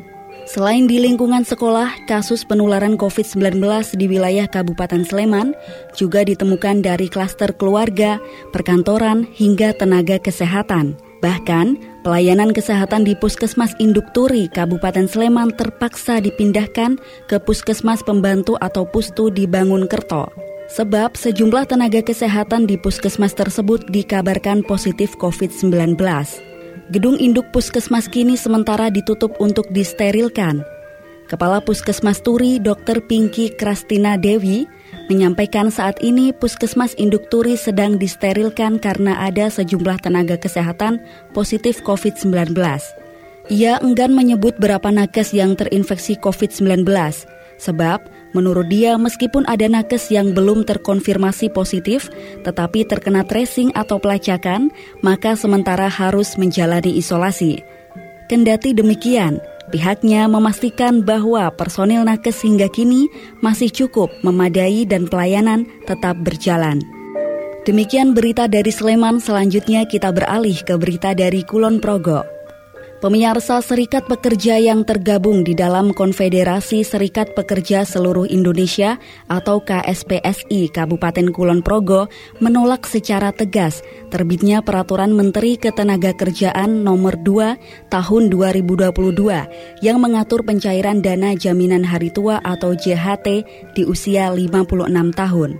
Selain 0.46 0.90
di 0.90 0.98
lingkungan 0.98 1.42
sekolah, 1.46 2.06
kasus 2.10 2.42
penularan 2.42 2.98
COVID-19 2.98 3.62
di 3.94 4.06
wilayah 4.10 4.46
Kabupaten 4.50 5.06
Sleman 5.06 5.54
juga 5.94 6.26
ditemukan 6.26 6.82
dari 6.82 7.06
klaster 7.06 7.54
keluarga, 7.54 8.18
perkantoran, 8.50 9.26
hingga 9.34 9.74
tenaga 9.74 10.18
kesehatan. 10.18 10.98
Bahkan, 11.22 11.92
Pelayanan 12.02 12.50
kesehatan 12.50 13.06
di 13.06 13.14
Puskesmas 13.14 13.78
Induk 13.78 14.10
Turi, 14.10 14.50
Kabupaten 14.50 15.06
Sleman 15.06 15.54
terpaksa 15.54 16.18
dipindahkan 16.18 16.98
ke 17.30 17.38
Puskesmas 17.38 18.02
Pembantu 18.02 18.58
atau 18.58 18.82
Pustu 18.82 19.30
di 19.30 19.46
Bangun 19.46 19.86
Kerto. 19.86 20.26
Sebab 20.74 21.14
sejumlah 21.14 21.70
tenaga 21.70 22.02
kesehatan 22.02 22.66
di 22.66 22.74
puskesmas 22.74 23.38
tersebut 23.38 23.86
dikabarkan 23.92 24.66
positif 24.66 25.14
COVID-19. 25.20 25.94
Gedung 26.90 27.14
induk 27.22 27.46
puskesmas 27.54 28.10
kini 28.10 28.34
sementara 28.34 28.90
ditutup 28.90 29.30
untuk 29.38 29.70
disterilkan. 29.70 30.66
Kepala 31.30 31.62
Puskesmas 31.62 32.18
Turi, 32.18 32.58
Dr. 32.58 32.98
Pinky 33.04 33.54
Krastina 33.54 34.18
Dewi, 34.18 34.66
menyampaikan 35.08 35.72
saat 35.72 35.98
ini 36.04 36.30
Puskesmas 36.30 36.94
Induk 36.98 37.30
Turi 37.32 37.58
sedang 37.58 37.96
disterilkan 37.96 38.78
karena 38.78 39.18
ada 39.22 39.48
sejumlah 39.48 40.02
tenaga 40.02 40.38
kesehatan 40.38 41.02
positif 41.32 41.80
COVID-19. 41.82 42.54
Ia 43.50 43.82
enggan 43.82 44.14
menyebut 44.14 44.54
berapa 44.62 44.86
nakes 44.94 45.34
yang 45.34 45.58
terinfeksi 45.58 46.14
COVID-19, 46.22 46.86
sebab 47.58 47.98
menurut 48.34 48.70
dia 48.70 48.94
meskipun 48.94 49.42
ada 49.50 49.66
nakes 49.66 50.14
yang 50.14 50.30
belum 50.30 50.62
terkonfirmasi 50.62 51.50
positif 51.50 52.06
tetapi 52.46 52.86
terkena 52.86 53.26
tracing 53.26 53.74
atau 53.74 53.98
pelacakan, 53.98 54.70
maka 55.02 55.34
sementara 55.34 55.90
harus 55.90 56.38
menjalani 56.38 56.94
isolasi. 56.94 57.62
Kendati 58.30 58.72
demikian, 58.72 59.42
Pihaknya 59.72 60.28
memastikan 60.28 61.00
bahwa 61.00 61.48
personil 61.56 62.04
nakes 62.04 62.44
hingga 62.44 62.68
kini 62.68 63.08
masih 63.40 63.72
cukup 63.72 64.12
memadai 64.20 64.84
dan 64.84 65.08
pelayanan 65.08 65.64
tetap 65.88 66.20
berjalan. 66.20 66.84
Demikian 67.64 68.12
berita 68.12 68.50
dari 68.50 68.68
Sleman, 68.68 69.16
selanjutnya 69.22 69.88
kita 69.88 70.12
beralih 70.12 70.60
ke 70.60 70.76
berita 70.76 71.16
dari 71.16 71.40
Kulon 71.40 71.80
Progo. 71.80 72.31
Pemirsa 73.02 73.58
Serikat 73.58 74.06
Pekerja 74.06 74.62
yang 74.62 74.86
tergabung 74.86 75.42
di 75.42 75.58
dalam 75.58 75.90
Konfederasi 75.90 76.86
Serikat 76.86 77.34
Pekerja 77.34 77.82
Seluruh 77.82 78.30
Indonesia 78.30 78.94
atau 79.26 79.58
KSPSI 79.58 80.70
Kabupaten 80.70 81.34
Kulon 81.34 81.66
Progo 81.66 82.06
menolak 82.38 82.86
secara 82.86 83.34
tegas 83.34 83.82
terbitnya 84.14 84.62
Peraturan 84.62 85.18
Menteri 85.18 85.58
Ketenagakerjaan 85.58 86.86
Nomor 86.86 87.18
2 87.26 87.90
Tahun 87.90 88.22
2022 88.30 88.94
yang 89.82 89.98
mengatur 89.98 90.46
pencairan 90.46 91.02
dana 91.02 91.34
jaminan 91.34 91.82
hari 91.82 92.14
tua 92.14 92.38
atau 92.46 92.70
JHT 92.78 93.26
di 93.74 93.82
usia 93.82 94.30
56 94.30 94.78
tahun. 95.18 95.58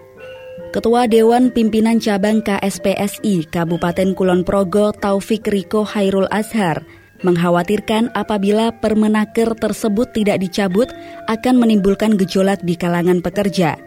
Ketua 0.71 1.11
Dewan 1.11 1.51
Pimpinan 1.51 1.99
Cabang 1.99 2.39
KSPSI 2.39 3.51
Kabupaten 3.51 4.15
Kulon 4.15 4.47
Progo 4.47 4.95
Taufik 4.95 5.51
Riko 5.51 5.83
Hairul 5.83 6.31
Azhar 6.31 7.02
mengkhawatirkan 7.23 8.15
apabila 8.15 8.71
permenaker 8.79 9.55
tersebut 9.59 10.11
tidak 10.15 10.43
dicabut 10.43 10.91
akan 11.27 11.59
menimbulkan 11.59 12.15
gejolak 12.15 12.63
di 12.63 12.79
kalangan 12.79 13.23
pekerja. 13.23 13.79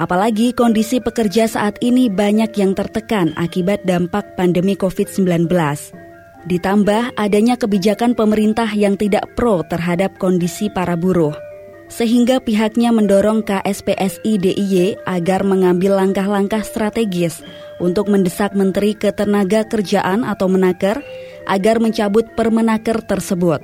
Apalagi 0.00 0.56
kondisi 0.56 0.98
pekerja 0.98 1.44
saat 1.44 1.76
ini 1.84 2.08
banyak 2.08 2.56
yang 2.56 2.72
tertekan 2.72 3.36
akibat 3.36 3.84
dampak 3.84 4.34
pandemi 4.34 4.72
COVID-19. 4.72 5.46
Ditambah 6.48 7.20
adanya 7.20 7.60
kebijakan 7.60 8.16
pemerintah 8.16 8.72
yang 8.72 8.96
tidak 8.96 9.28
pro 9.36 9.60
terhadap 9.68 10.16
kondisi 10.16 10.72
para 10.72 10.96
buruh 10.96 11.36
sehingga 11.90 12.38
pihaknya 12.38 12.94
mendorong 12.94 13.42
KSPSI 13.42 14.38
DIY 14.38 15.04
agar 15.04 15.42
mengambil 15.42 15.98
langkah-langkah 15.98 16.62
strategis 16.62 17.42
untuk 17.82 18.06
mendesak 18.06 18.54
Menteri 18.54 18.94
Ketenaga 18.94 19.66
Kerjaan 19.66 20.22
atau 20.22 20.46
Menaker 20.46 21.02
agar 21.48 21.78
mencabut 21.78 22.26
permenaker 22.34 23.00
tersebut. 23.04 23.62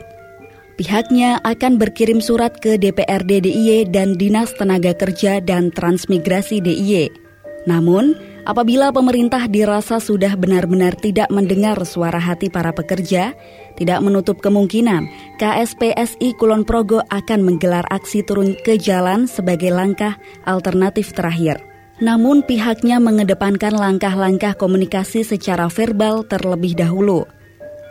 Pihaknya 0.76 1.40
akan 1.40 1.80
berkirim 1.80 2.20
surat 2.20 2.52
ke 2.60 2.76
DPRD 2.76 3.48
DIY 3.48 3.88
dan 3.88 4.20
Dinas 4.20 4.52
Tenaga 4.52 4.92
Kerja 4.92 5.40
dan 5.40 5.72
Transmigrasi 5.72 6.60
DIY. 6.60 7.08
Namun, 7.64 8.12
apabila 8.44 8.92
pemerintah 8.92 9.48
dirasa 9.48 9.98
sudah 9.98 10.36
benar-benar 10.36 10.92
tidak 11.00 11.32
mendengar 11.32 11.80
suara 11.88 12.20
hati 12.20 12.52
para 12.52 12.76
pekerja, 12.76 13.32
tidak 13.80 14.04
menutup 14.04 14.38
kemungkinan 14.44 15.08
KSPSI 15.40 16.36
Kulon 16.36 16.62
Progo 16.68 17.00
akan 17.08 17.40
menggelar 17.40 17.88
aksi 17.88 18.20
turun 18.22 18.52
ke 18.60 18.76
jalan 18.76 19.24
sebagai 19.24 19.72
langkah 19.72 20.20
alternatif 20.44 21.16
terakhir. 21.16 21.58
Namun 21.96 22.44
pihaknya 22.44 23.00
mengedepankan 23.00 23.72
langkah-langkah 23.72 24.52
komunikasi 24.60 25.24
secara 25.24 25.72
verbal 25.72 26.28
terlebih 26.28 26.76
dahulu. 26.76 27.24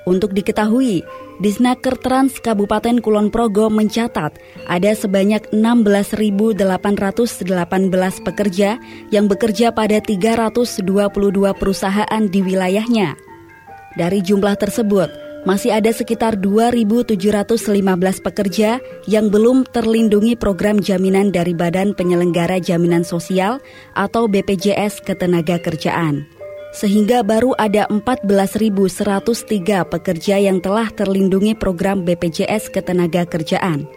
Untuk 0.06 0.38
diketahui, 0.38 1.02
Disnaker 1.42 1.98
Trans 1.98 2.38
Kabupaten 2.38 3.02
Kulon 3.02 3.34
Progo 3.34 3.74
mencatat 3.74 4.38
ada 4.70 4.92
sebanyak 4.94 5.50
16.818 5.50 6.62
pekerja 8.22 8.78
yang 9.10 9.26
bekerja 9.26 9.74
pada 9.74 9.98
322 9.98 10.86
perusahaan 11.58 12.24
di 12.30 12.40
wilayahnya. 12.46 13.18
Dari 13.98 14.22
jumlah 14.22 14.54
tersebut, 14.62 15.10
masih 15.50 15.74
ada 15.74 15.90
sekitar 15.90 16.38
2.715 16.38 17.66
pekerja 18.22 18.78
yang 19.10 19.34
belum 19.34 19.66
terlindungi 19.74 20.38
program 20.38 20.78
jaminan 20.78 21.34
dari 21.34 21.58
Badan 21.58 21.98
Penyelenggara 21.98 22.62
Jaminan 22.62 23.02
Sosial 23.02 23.58
atau 23.98 24.30
BPJS 24.30 25.02
Ketenagakerjaan 25.02 26.35
sehingga 26.76 27.24
baru 27.24 27.56
ada 27.56 27.88
14.103 27.88 29.88
pekerja 29.88 30.36
yang 30.36 30.60
telah 30.60 30.92
terlindungi 30.92 31.56
program 31.56 32.04
BPJS 32.04 32.68
Ketenagakerjaan. 32.76 33.88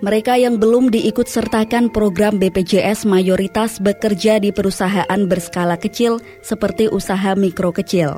Mereka 0.00 0.40
yang 0.40 0.56
belum 0.56 0.88
diikut 0.88 1.28
sertakan 1.28 1.92
program 1.92 2.40
BPJS 2.40 3.04
mayoritas 3.04 3.76
bekerja 3.82 4.40
di 4.40 4.48
perusahaan 4.48 5.20
berskala 5.28 5.76
kecil 5.76 6.24
seperti 6.40 6.88
usaha 6.88 7.36
mikro 7.36 7.68
kecil. 7.68 8.16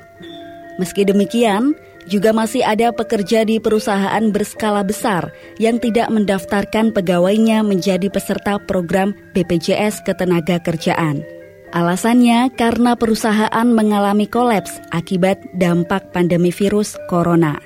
Meski 0.79 1.03
demikian, 1.03 1.75
juga 2.07 2.31
masih 2.31 2.63
ada 2.63 2.95
pekerja 2.95 3.43
di 3.43 3.59
perusahaan 3.59 4.23
berskala 4.31 4.87
besar 4.87 5.35
yang 5.59 5.83
tidak 5.83 6.07
mendaftarkan 6.11 6.95
pegawainya 6.95 7.67
menjadi 7.67 8.11
peserta 8.11 8.63
program 8.63 9.15
BPJS 9.35 10.07
Ketenagakerjaan. 10.07 11.42
Alasannya 11.73 12.53
karena 12.53 12.93
perusahaan 13.01 13.65
mengalami 13.65 14.29
kolaps 14.29 14.77
akibat 14.93 15.41
dampak 15.57 16.13
pandemi 16.13 16.53
virus 16.53 17.01
corona. 17.09 17.57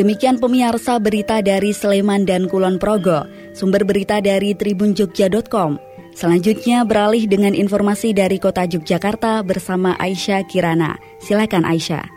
Demikian 0.00 0.40
pemirsa 0.40 0.96
berita 0.96 1.44
dari 1.44 1.76
Sleman 1.76 2.24
dan 2.24 2.48
Kulon 2.48 2.80
Progo, 2.80 3.28
sumber 3.52 3.84
berita 3.84 4.24
dari 4.24 4.56
tribunjogja.com. 4.56 5.76
Selanjutnya 6.16 6.88
beralih 6.88 7.28
dengan 7.28 7.52
informasi 7.52 8.16
dari 8.16 8.40
kota 8.40 8.64
Yogyakarta 8.64 9.44
bersama 9.44 9.92
Aisyah 10.00 10.48
Kirana. 10.48 10.96
Silakan 11.20 11.68
Aisyah. 11.68 12.08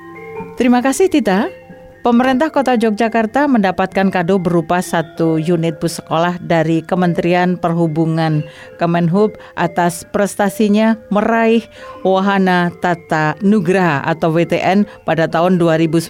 Terima 0.56 0.80
kasih 0.80 1.12
Tita. 1.12 1.61
Pemerintah 2.02 2.50
Kota 2.50 2.74
Yogyakarta 2.82 3.46
mendapatkan 3.46 4.10
kado 4.10 4.42
berupa 4.42 4.82
satu 4.82 5.38
unit 5.38 5.78
bus 5.78 6.02
sekolah 6.02 6.42
dari 6.42 6.82
Kementerian 6.82 7.62
Perhubungan 7.62 8.42
Kemenhub 8.82 9.38
atas 9.54 10.02
prestasinya 10.10 10.98
meraih 11.14 11.62
Wahana 12.02 12.74
Tata 12.82 13.38
Nugraha 13.46 14.02
atau 14.02 14.34
WTN 14.34 14.90
pada 15.06 15.30
tahun 15.30 15.62
2019. 15.62 16.10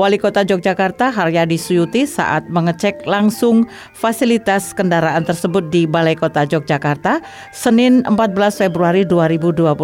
Wali 0.00 0.16
Kota 0.16 0.48
Yogyakarta 0.48 1.12
Haryadi 1.12 1.60
Suyuti 1.60 2.08
saat 2.08 2.48
mengecek 2.48 3.04
langsung 3.04 3.68
fasilitas 3.92 4.72
kendaraan 4.72 5.28
tersebut 5.28 5.68
di 5.68 5.84
Balai 5.84 6.16
Kota 6.16 6.48
Yogyakarta 6.48 7.20
Senin 7.52 8.00
14 8.08 8.64
Februari 8.64 9.04
2022 9.04 9.76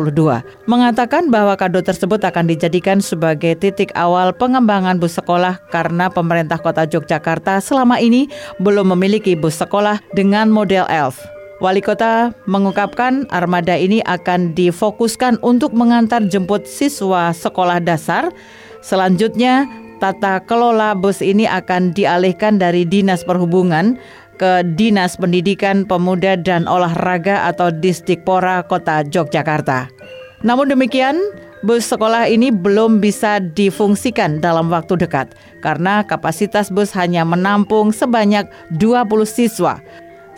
mengatakan 0.65 1.29
bahwa 1.29 1.53
kado 1.55 1.85
tersebut 1.85 2.25
akan 2.25 2.49
dijadikan 2.49 3.05
sebagai 3.05 3.61
titik 3.61 3.93
awal 3.93 4.33
pengembangan 4.33 4.86
pengembangan 4.87 5.03
bus 5.03 5.19
sekolah 5.19 5.55
karena 5.75 6.07
pemerintah 6.07 6.63
kota 6.63 6.87
Yogyakarta 6.87 7.59
selama 7.59 7.99
ini 7.99 8.31
belum 8.63 8.95
memiliki 8.95 9.35
bus 9.35 9.59
sekolah 9.59 9.99
dengan 10.15 10.47
model 10.47 10.87
ELF. 10.87 11.19
Wali 11.59 11.83
kota 11.83 12.31
mengungkapkan 12.47 13.27
armada 13.35 13.75
ini 13.75 13.99
akan 14.07 14.55
difokuskan 14.55 15.43
untuk 15.43 15.75
mengantar 15.75 16.23
jemput 16.31 16.71
siswa 16.71 17.35
sekolah 17.35 17.83
dasar. 17.83 18.31
Selanjutnya, 18.79 19.67
tata 19.99 20.39
kelola 20.47 20.95
bus 20.95 21.19
ini 21.19 21.51
akan 21.51 21.91
dialihkan 21.91 22.63
dari 22.63 22.87
Dinas 22.87 23.27
Perhubungan 23.27 23.99
ke 24.39 24.63
Dinas 24.79 25.19
Pendidikan 25.19 25.83
Pemuda 25.83 26.39
dan 26.39 26.71
Olahraga 26.71 27.51
atau 27.51 27.75
Distikpora 27.75 28.63
Kota 28.69 29.03
Yogyakarta. 29.03 29.91
Namun 30.45 30.69
demikian, 30.71 31.19
bus 31.67 31.91
sekolah 31.91 32.31
ini 32.31 32.55
belum 32.55 33.03
bisa 33.03 33.43
difungsikan 33.43 34.39
dalam 34.39 34.71
waktu 34.71 34.95
dekat 35.03 35.35
karena 35.59 36.07
kapasitas 36.07 36.71
bus 36.71 36.95
hanya 36.95 37.27
menampung 37.27 37.91
sebanyak 37.91 38.47
20 38.79 39.27
siswa. 39.27 39.83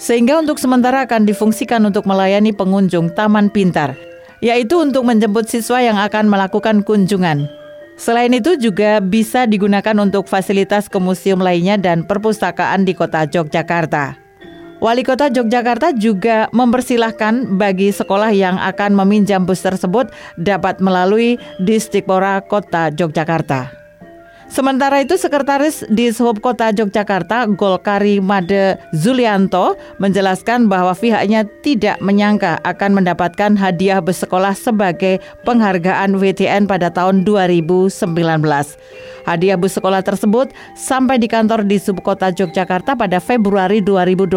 Sehingga 0.01 0.41
untuk 0.41 0.57
sementara 0.57 1.05
akan 1.05 1.29
difungsikan 1.29 1.85
untuk 1.85 2.09
melayani 2.09 2.57
pengunjung 2.57 3.13
Taman 3.13 3.53
Pintar, 3.53 3.93
yaitu 4.41 4.81
untuk 4.81 5.05
menjemput 5.05 5.45
siswa 5.45 5.85
yang 5.85 6.01
akan 6.01 6.33
melakukan 6.33 6.81
kunjungan. 6.81 7.45
Selain 7.99 8.31
itu 8.31 8.55
juga 8.55 9.03
bisa 9.03 9.45
digunakan 9.45 9.99
untuk 9.99 10.31
fasilitas 10.31 10.87
ke 10.87 11.03
museum 11.03 11.43
lainnya 11.43 11.75
dan 11.77 12.07
perpustakaan 12.07 12.87
di 12.87 12.95
kota 12.95 13.27
Yogyakarta. 13.27 14.28
Wali 14.79 15.03
Kota 15.03 15.27
Yogyakarta 15.27 15.91
juga 15.91 16.47
mempersilahkan 16.55 17.59
bagi 17.59 17.91
sekolah 17.91 18.31
yang 18.31 18.63
akan 18.63 18.95
meminjam 18.95 19.43
bus 19.43 19.67
tersebut 19.67 20.15
dapat 20.39 20.79
melalui 20.79 21.35
Distikpora 21.59 22.39
Kota 22.47 22.87
Yogyakarta. 22.95 23.78
Sementara 24.49 25.05
itu 25.05 25.21
Sekretaris 25.21 25.85
di 25.93 26.09
Sub 26.09 26.41
Kota 26.41 26.73
Yogyakarta 26.73 27.45
Golkari 27.53 28.17
Made 28.17 28.81
Zulianto 28.97 29.77
menjelaskan 30.01 30.73
bahwa 30.73 30.97
pihaknya 30.97 31.45
tidak 31.61 32.01
menyangka 32.01 32.57
akan 32.65 32.97
mendapatkan 32.97 33.55
hadiah 33.61 34.01
bus 34.01 34.25
sekolah 34.25 34.57
sebagai 34.57 35.21
penghargaan 35.45 36.17
WTN 36.17 36.65
pada 36.65 36.89
tahun 36.89 37.29
2019. 37.29 37.93
Hadiah 39.29 39.61
bus 39.61 39.77
sekolah 39.77 40.01
tersebut 40.01 40.49
sampai 40.73 41.21
di 41.21 41.29
kantor 41.29 41.69
di 41.69 41.77
Sub 41.77 42.01
Kota 42.01 42.33
Yogyakarta 42.33 42.97
pada 42.97 43.21
Februari 43.21 43.85
2021 43.85 44.33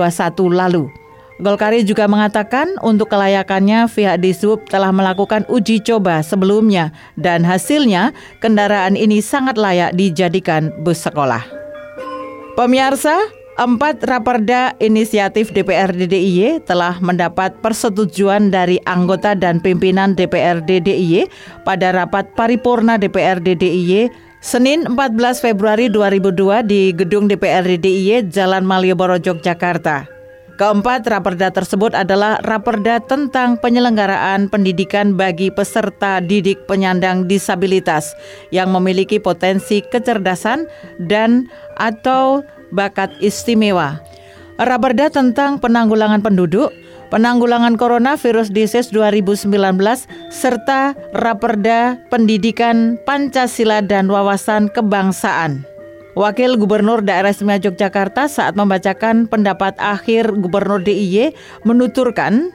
lalu. 0.52 1.01
Golkari 1.42 1.82
juga 1.82 2.06
mengatakan 2.06 2.70
untuk 2.86 3.10
kelayakannya 3.10 3.90
pihak 3.90 4.22
Disub 4.22 4.62
telah 4.70 4.94
melakukan 4.94 5.42
uji 5.50 5.82
coba 5.82 6.22
sebelumnya 6.22 6.94
dan 7.18 7.42
hasilnya 7.42 8.14
kendaraan 8.38 8.94
ini 8.94 9.26
sangat 9.26 9.58
layak 9.58 9.98
dijadikan 9.98 10.70
bus 10.86 11.02
sekolah. 11.02 11.42
Pemirsa, 12.54 13.18
Empat 13.60 14.08
raperda 14.08 14.74
inisiatif 14.80 15.52
DPRD 15.52 16.08
DIY 16.08 16.64
telah 16.64 16.98
mendapat 17.04 17.52
persetujuan 17.60 18.48
dari 18.48 18.80
anggota 18.88 19.36
dan 19.36 19.60
pimpinan 19.60 20.16
DPRD 20.16 20.80
DIY 20.80 21.28
pada 21.68 21.92
rapat 21.92 22.32
paripurna 22.34 22.96
DPRD 22.96 23.60
DIY 23.60 24.08
Senin 24.40 24.88
14 24.90 25.44
Februari 25.44 25.92
2002 25.92 26.64
di 26.66 26.96
Gedung 26.96 27.28
DPRD 27.28 27.76
DIY 27.78 28.32
Jalan 28.32 28.64
Malioboro 28.64 29.20
Yogyakarta. 29.20 30.21
Keempat 30.60 31.08
raperda 31.08 31.50
tersebut 31.50 31.96
adalah 31.96 32.38
raperda 32.44 33.00
tentang 33.00 33.56
penyelenggaraan 33.58 34.52
pendidikan 34.52 35.16
bagi 35.16 35.48
peserta 35.50 36.20
didik 36.20 36.68
penyandang 36.68 37.26
disabilitas 37.26 38.14
yang 38.52 38.70
memiliki 38.76 39.18
potensi 39.18 39.80
kecerdasan 39.82 40.68
dan 41.00 41.48
atau 41.80 42.44
bakat 42.76 43.10
istimewa. 43.24 44.04
Raperda 44.62 45.10
tentang 45.10 45.58
penanggulangan 45.58 46.22
penduduk, 46.22 46.70
penanggulangan 47.10 47.80
coronavirus 47.80 48.54
disease 48.54 48.94
2019 48.94 49.50
serta 50.30 50.94
raperda 51.18 51.98
pendidikan 52.14 53.02
Pancasila 53.08 53.82
dan 53.82 54.12
wawasan 54.12 54.70
kebangsaan. 54.70 55.71
Wakil 56.12 56.60
Gubernur 56.60 57.00
Daerah 57.00 57.32
Istimewa 57.32 57.64
Yogyakarta 57.64 58.28
saat 58.28 58.60
membacakan 58.60 59.32
pendapat 59.32 59.80
akhir 59.80 60.36
Gubernur 60.36 60.84
DIY 60.84 61.32
menuturkan 61.64 62.52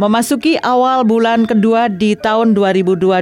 Memasuki 0.00 0.56
awal 0.64 1.04
bulan 1.04 1.44
kedua 1.44 1.92
di 1.92 2.16
tahun 2.16 2.56
2022, 2.56 3.20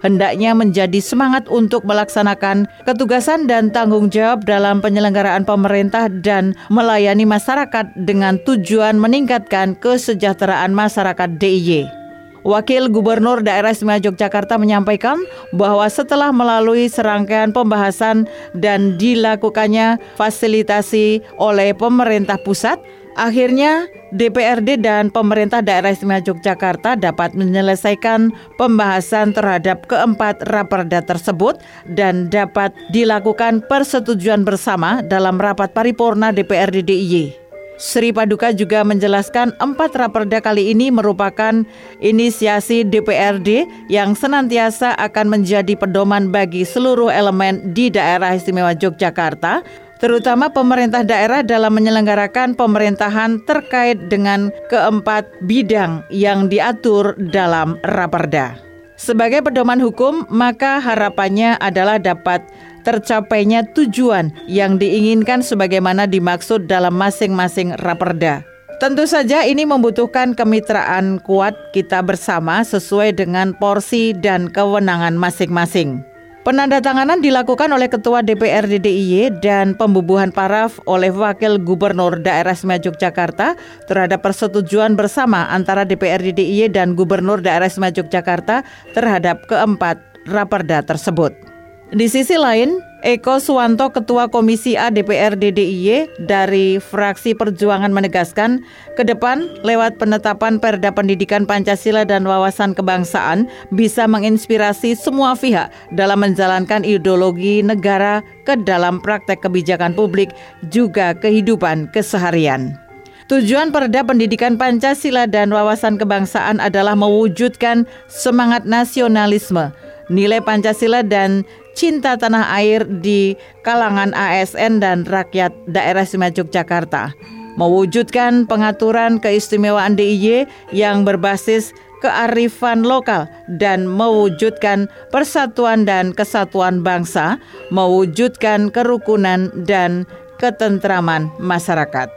hendaknya 0.00 0.56
menjadi 0.56 0.96
semangat 0.96 1.44
untuk 1.52 1.84
melaksanakan 1.84 2.64
ketugasan 2.88 3.44
dan 3.44 3.68
tanggung 3.68 4.08
jawab 4.08 4.40
dalam 4.48 4.80
penyelenggaraan 4.80 5.44
pemerintah 5.44 6.08
dan 6.08 6.56
melayani 6.72 7.28
masyarakat 7.28 7.92
dengan 8.08 8.40
tujuan 8.40 8.96
meningkatkan 8.96 9.76
kesejahteraan 9.76 10.72
masyarakat 10.72 11.36
DIY. 11.36 12.03
Wakil 12.44 12.92
Gubernur 12.92 13.40
Daerah 13.40 13.72
Istimewa 13.72 13.98
Yogyakarta 13.98 14.60
menyampaikan 14.60 15.16
bahwa 15.56 15.88
setelah 15.88 16.28
melalui 16.30 16.92
serangkaian 16.92 17.56
pembahasan 17.56 18.28
dan 18.52 19.00
dilakukannya 19.00 19.96
fasilitasi 20.20 21.24
oleh 21.40 21.72
pemerintah 21.72 22.36
pusat, 22.44 22.76
Akhirnya, 23.14 23.86
DPRD 24.10 24.82
dan 24.82 25.06
pemerintah 25.06 25.62
daerah 25.62 25.94
istimewa 25.94 26.18
Yogyakarta 26.18 26.98
dapat 26.98 27.38
menyelesaikan 27.38 28.34
pembahasan 28.58 29.30
terhadap 29.30 29.86
keempat 29.86 30.42
raperda 30.50 30.98
tersebut 31.02 31.62
dan 31.86 32.26
dapat 32.26 32.74
dilakukan 32.90 33.62
persetujuan 33.70 34.42
bersama 34.42 34.98
dalam 35.06 35.38
rapat 35.38 35.70
paripurna 35.70 36.34
DPRD 36.34 36.82
DIY. 36.82 37.43
Sri 37.74 38.14
Paduka 38.14 38.54
juga 38.54 38.86
menjelaskan 38.86 39.58
empat 39.58 39.98
raperda 39.98 40.38
kali 40.38 40.70
ini 40.70 40.94
merupakan 40.94 41.66
inisiasi 41.98 42.86
DPRD 42.86 43.66
yang 43.90 44.14
senantiasa 44.14 44.94
akan 44.94 45.26
menjadi 45.38 45.74
pedoman 45.74 46.30
bagi 46.30 46.62
seluruh 46.62 47.10
elemen 47.10 47.74
di 47.74 47.90
daerah 47.90 48.38
istimewa 48.38 48.78
Yogyakarta 48.78 49.66
terutama 49.98 50.52
pemerintah 50.52 51.00
daerah 51.00 51.40
dalam 51.40 51.72
menyelenggarakan 51.74 52.52
pemerintahan 52.52 53.40
terkait 53.48 53.96
dengan 54.12 54.52
keempat 54.68 55.24
bidang 55.48 56.04
yang 56.12 56.52
diatur 56.52 57.16
dalam 57.32 57.80
Raperda. 57.80 58.73
Sebagai 58.94 59.42
pedoman 59.42 59.82
hukum, 59.82 60.22
maka 60.30 60.78
harapannya 60.78 61.58
adalah 61.58 61.98
dapat 61.98 62.46
tercapainya 62.86 63.66
tujuan 63.74 64.30
yang 64.46 64.78
diinginkan 64.78 65.42
sebagaimana 65.42 66.06
dimaksud 66.06 66.70
dalam 66.70 66.94
masing-masing 66.94 67.74
Raperda. 67.82 68.46
Tentu 68.78 69.06
saja 69.06 69.42
ini 69.46 69.66
membutuhkan 69.66 70.34
kemitraan 70.34 71.18
kuat 71.22 71.54
kita 71.74 72.02
bersama 72.02 72.62
sesuai 72.62 73.16
dengan 73.16 73.54
porsi 73.56 74.14
dan 74.14 74.50
kewenangan 74.50 75.14
masing-masing. 75.14 76.13
Penandatanganan 76.44 77.24
dilakukan 77.24 77.72
oleh 77.72 77.88
Ketua 77.88 78.20
DPRD 78.20 78.76
DIY 78.84 79.40
dan 79.40 79.72
pembubuhan 79.72 80.28
paraf 80.28 80.76
oleh 80.84 81.08
Wakil 81.08 81.56
Gubernur 81.56 82.20
Daerah 82.20 82.52
Istimewa 82.52 82.84
Yogyakarta 82.84 83.56
terhadap 83.88 84.20
persetujuan 84.20 84.92
bersama 84.92 85.48
antara 85.48 85.88
DPRD 85.88 86.36
DIY 86.36 86.76
dan 86.76 86.92
Gubernur 86.92 87.40
Daerah 87.40 87.72
Istimewa 87.72 87.96
Yogyakarta 87.96 88.60
terhadap 88.92 89.40
keempat 89.48 89.96
raperda 90.28 90.84
tersebut. 90.84 91.53
Di 91.92 92.08
sisi 92.08 92.40
lain, 92.40 92.80
Eko 93.04 93.36
Suwanto, 93.36 93.92
Ketua 93.92 94.32
Komisi 94.32 94.80
A 94.80 94.88
DPRD 94.88 95.52
DIY 95.52 96.24
dari 96.24 96.80
fraksi 96.80 97.36
Perjuangan 97.36 97.92
menegaskan, 97.92 98.64
ke 98.96 99.04
depan 99.04 99.44
lewat 99.60 100.00
penetapan 100.00 100.56
Perda 100.56 100.88
Pendidikan 100.88 101.44
Pancasila 101.44 102.08
dan 102.08 102.24
Wawasan 102.24 102.72
Kebangsaan 102.72 103.52
bisa 103.76 104.08
menginspirasi 104.08 104.96
semua 104.96 105.36
pihak 105.36 105.68
dalam 105.92 106.24
menjalankan 106.24 106.80
ideologi 106.88 107.60
negara 107.60 108.24
ke 108.48 108.56
dalam 108.64 108.96
praktek 109.04 109.44
kebijakan 109.44 109.92
publik 109.92 110.32
juga 110.72 111.12
kehidupan 111.12 111.92
keseharian. 111.92 112.80
Tujuan 113.28 113.72
Perda 113.72 114.04
Pendidikan 114.04 114.56
Pancasila 114.56 115.28
dan 115.28 115.52
Wawasan 115.52 116.00
Kebangsaan 116.00 116.60
adalah 116.60 116.96
mewujudkan 116.96 117.88
semangat 118.08 118.68
nasionalisme, 118.68 119.72
nilai 120.12 120.44
Pancasila 120.44 121.00
dan 121.00 121.44
cinta 121.74 122.16
tanah 122.16 122.54
air 122.56 122.86
di 122.86 123.34
kalangan 123.66 124.14
ASN 124.14 124.80
dan 124.80 125.04
rakyat 125.04 125.52
daerah 125.68 126.06
istimewa 126.06 126.32
Yogyakarta. 126.32 127.12
Mewujudkan 127.54 128.50
pengaturan 128.50 129.22
keistimewaan 129.22 129.94
DIY 129.94 130.50
yang 130.74 131.06
berbasis 131.06 131.70
kearifan 132.02 132.82
lokal 132.82 133.30
dan 133.46 133.86
mewujudkan 133.86 134.90
persatuan 135.14 135.86
dan 135.86 136.10
kesatuan 136.10 136.82
bangsa, 136.82 137.38
mewujudkan 137.70 138.74
kerukunan 138.74 139.54
dan 139.62 140.02
ketentraman 140.42 141.30
masyarakat. 141.38 142.10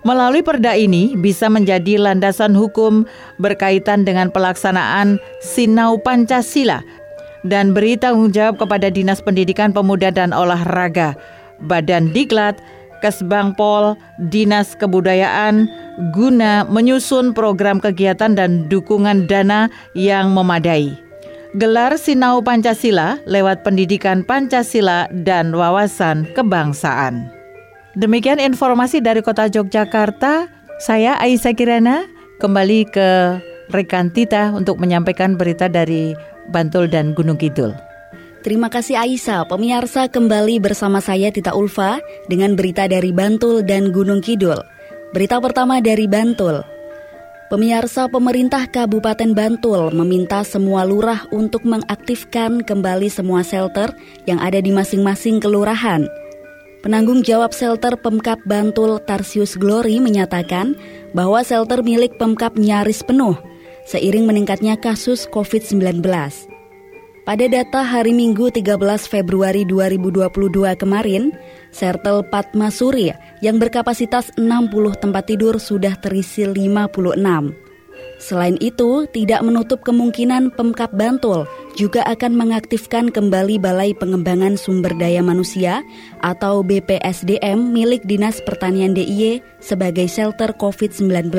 Melalui 0.00 0.40
perda 0.40 0.72
ini 0.80 1.12
bisa 1.12 1.52
menjadi 1.52 2.00
landasan 2.00 2.56
hukum 2.56 3.04
berkaitan 3.36 4.08
dengan 4.08 4.32
pelaksanaan 4.32 5.20
Sinau 5.44 6.00
Pancasila 6.00 6.80
dan 7.46 7.72
beri 7.72 7.96
tanggung 7.96 8.32
jawab 8.34 8.60
kepada 8.60 8.92
Dinas 8.92 9.24
Pendidikan 9.24 9.72
Pemuda 9.72 10.12
dan 10.12 10.34
Olahraga, 10.36 11.16
Badan 11.64 12.12
Diklat, 12.12 12.60
Kesbangpol, 13.00 13.96
Dinas 14.28 14.76
Kebudayaan 14.76 15.68
guna 16.12 16.68
menyusun 16.68 17.32
program 17.32 17.80
kegiatan 17.80 18.36
dan 18.36 18.68
dukungan 18.68 19.28
dana 19.28 19.72
yang 19.96 20.32
memadai. 20.32 20.96
Gelar 21.58 21.98
Sinau 21.98 22.38
Pancasila 22.46 23.18
lewat 23.26 23.66
pendidikan 23.66 24.22
Pancasila 24.22 25.10
dan 25.10 25.50
wawasan 25.50 26.30
kebangsaan. 26.38 27.26
Demikian 27.98 28.38
informasi 28.38 29.02
dari 29.02 29.18
Kota 29.18 29.50
Yogyakarta. 29.50 30.46
Saya 30.78 31.18
Aisyah 31.18 31.54
Kirana 31.58 32.06
kembali 32.38 32.86
ke 32.94 33.08
rekan 33.74 34.14
Tita 34.14 34.54
untuk 34.54 34.78
menyampaikan 34.78 35.34
berita 35.34 35.66
dari 35.66 36.14
Bantul 36.50 36.90
dan 36.90 37.14
Gunung 37.14 37.38
Kidul. 37.38 37.72
Terima 38.40 38.72
kasih 38.72 38.96
Aisyah, 38.96 39.44
pemirsa 39.46 40.08
kembali 40.08 40.64
bersama 40.64 41.04
saya 41.04 41.28
Tita 41.28 41.52
Ulfa 41.52 42.00
dengan 42.26 42.56
berita 42.56 42.88
dari 42.88 43.12
Bantul 43.12 43.60
dan 43.62 43.92
Gunung 43.92 44.24
Kidul. 44.24 44.56
Berita 45.12 45.36
pertama 45.44 45.78
dari 45.84 46.08
Bantul. 46.08 46.64
Pemirsa 47.52 48.08
pemerintah 48.08 48.64
Kabupaten 48.64 49.36
Bantul 49.36 49.92
meminta 49.92 50.40
semua 50.46 50.88
lurah 50.88 51.26
untuk 51.34 51.66
mengaktifkan 51.66 52.62
kembali 52.64 53.10
semua 53.10 53.42
shelter 53.42 53.92
yang 54.24 54.40
ada 54.40 54.62
di 54.62 54.72
masing-masing 54.72 55.42
kelurahan. 55.42 56.08
Penanggung 56.80 57.20
jawab 57.20 57.52
shelter 57.52 57.92
Pemkap 58.00 58.40
Bantul 58.48 59.04
Tarsius 59.04 59.58
Glory 59.60 60.00
menyatakan 60.00 60.72
bahwa 61.12 61.44
shelter 61.44 61.84
milik 61.84 62.16
Pemkap 62.16 62.56
nyaris 62.56 63.04
penuh 63.04 63.36
seiring 63.90 64.30
meningkatnya 64.30 64.78
kasus 64.78 65.26
COVID-19. 65.34 65.98
Pada 67.26 67.46
data 67.50 67.82
hari 67.82 68.14
Minggu 68.14 68.54
13 68.54 68.78
Februari 69.10 69.66
2022 69.66 70.78
kemarin, 70.78 71.34
Sertel 71.74 72.22
Patma 72.30 72.70
Suri 72.70 73.10
yang 73.42 73.58
berkapasitas 73.58 74.30
60 74.38 75.02
tempat 75.02 75.26
tidur 75.26 75.58
sudah 75.58 75.98
terisi 75.98 76.46
56. 76.46 77.18
Selain 78.20 78.56
itu, 78.60 79.08
tidak 79.16 79.40
menutup 79.40 79.80
kemungkinan 79.80 80.52
Pemkap 80.52 80.92
Bantul 80.92 81.48
juga 81.76 82.04
akan 82.04 82.36
mengaktifkan 82.36 83.08
kembali 83.08 83.56
Balai 83.56 83.96
Pengembangan 83.96 84.60
Sumber 84.60 84.92
Daya 84.92 85.24
Manusia 85.24 85.80
atau 86.20 86.60
BPSDM 86.60 87.72
milik 87.72 88.04
Dinas 88.04 88.44
Pertanian 88.44 88.92
DIY 88.92 89.40
sebagai 89.64 90.04
shelter 90.04 90.52
COVID-19. 90.52 91.32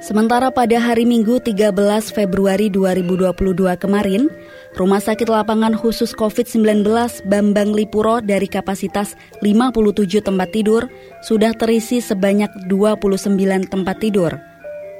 Sementara 0.00 0.48
pada 0.48 0.80
hari 0.80 1.04
Minggu 1.04 1.44
13 1.44 1.76
Februari 2.08 2.72
2022 2.72 3.36
kemarin, 3.76 4.32
Rumah 4.72 4.96
Sakit 4.96 5.28
Lapangan 5.28 5.76
Khusus 5.76 6.16
COVID-19 6.16 6.88
Bambang 7.28 7.76
Lipuro 7.76 8.24
dari 8.24 8.48
kapasitas 8.48 9.12
57 9.44 10.24
tempat 10.24 10.48
tidur 10.56 10.88
sudah 11.20 11.52
terisi 11.52 12.00
sebanyak 12.00 12.48
29 12.72 13.68
tempat 13.68 13.96
tidur. 14.00 14.40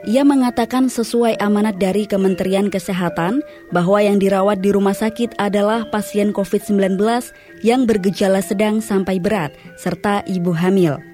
Ia 0.04 0.20
mengatakan 0.20 0.92
sesuai 0.92 1.40
amanat 1.40 1.80
dari 1.80 2.04
Kementerian 2.04 2.68
Kesehatan 2.68 3.40
bahwa 3.72 4.04
yang 4.04 4.20
dirawat 4.20 4.60
di 4.60 4.68
rumah 4.68 4.92
sakit 4.92 5.40
adalah 5.40 5.88
pasien 5.88 6.36
COVID-19 6.36 7.00
yang 7.64 7.88
bergejala 7.88 8.44
sedang 8.44 8.84
sampai 8.84 9.16
berat 9.16 9.56
serta 9.80 10.20
ibu 10.28 10.52
hamil. 10.52 11.09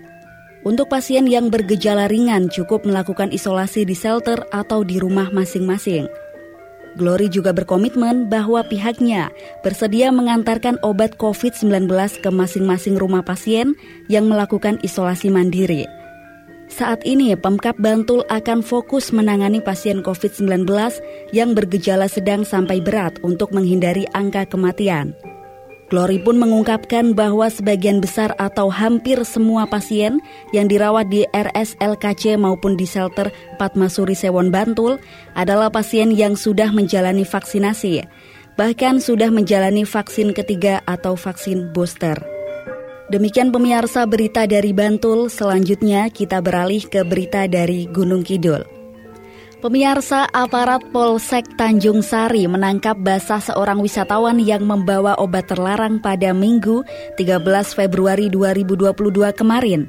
Untuk 0.66 0.90
pasien 0.90 1.30
yang 1.30 1.46
bergejala 1.46 2.10
ringan 2.10 2.50
cukup 2.50 2.82
melakukan 2.82 3.30
isolasi 3.30 3.86
di 3.86 3.94
shelter 3.94 4.42
atau 4.50 4.82
di 4.82 4.98
rumah 4.98 5.30
masing-masing. 5.30 6.10
Glory 6.98 7.30
juga 7.30 7.54
berkomitmen 7.54 8.26
bahwa 8.26 8.66
pihaknya 8.66 9.30
bersedia 9.62 10.10
mengantarkan 10.10 10.82
obat 10.82 11.14
COVID-19 11.22 11.86
ke 12.18 12.30
masing-masing 12.34 12.98
rumah 12.98 13.22
pasien 13.22 13.78
yang 14.10 14.26
melakukan 14.26 14.82
isolasi 14.82 15.30
mandiri. 15.30 15.86
Saat 16.66 17.06
ini, 17.06 17.38
Pemkap 17.38 17.78
Bantul 17.78 18.26
akan 18.26 18.58
fokus 18.58 19.14
menangani 19.14 19.62
pasien 19.62 20.02
COVID-19 20.02 20.66
yang 21.30 21.54
bergejala 21.54 22.10
sedang 22.10 22.42
sampai 22.42 22.82
berat 22.82 23.22
untuk 23.22 23.54
menghindari 23.54 24.02
angka 24.18 24.42
kematian. 24.50 25.14
Glory 25.86 26.18
pun 26.18 26.34
mengungkapkan 26.42 27.14
bahwa 27.14 27.46
sebagian 27.46 28.02
besar 28.02 28.34
atau 28.42 28.66
hampir 28.66 29.22
semua 29.22 29.70
pasien 29.70 30.18
yang 30.50 30.66
dirawat 30.66 31.06
di 31.06 31.22
RSLKC 31.30 32.34
maupun 32.34 32.74
di 32.74 32.82
shelter 32.82 33.30
Patmasuri 33.54 34.18
Sewon 34.18 34.50
Bantul 34.50 34.98
adalah 35.38 35.70
pasien 35.70 36.10
yang 36.10 36.34
sudah 36.34 36.74
menjalani 36.74 37.22
vaksinasi, 37.22 38.02
bahkan 38.58 38.98
sudah 38.98 39.30
menjalani 39.30 39.86
vaksin 39.86 40.34
ketiga 40.34 40.82
atau 40.90 41.14
vaksin 41.14 41.70
booster. 41.70 42.18
Demikian 43.06 43.54
pemirsa 43.54 44.02
berita 44.10 44.50
dari 44.50 44.74
Bantul, 44.74 45.30
selanjutnya 45.30 46.10
kita 46.10 46.42
beralih 46.42 46.82
ke 46.82 47.06
berita 47.06 47.46
dari 47.46 47.86
Gunung 47.86 48.26
Kidul. 48.26 48.75
Pemirsa 49.56 50.28
aparat 50.36 50.84
Polsek 50.92 51.56
Tanjung 51.56 52.04
Sari 52.04 52.44
menangkap 52.44 52.92
basah 53.00 53.40
seorang 53.40 53.80
wisatawan 53.80 54.36
yang 54.36 54.68
membawa 54.68 55.16
obat 55.16 55.48
terlarang 55.48 55.96
pada 55.96 56.36
Minggu 56.36 56.84
13 57.16 57.40
Februari 57.72 58.28
2022 58.28 58.92
kemarin. 59.32 59.88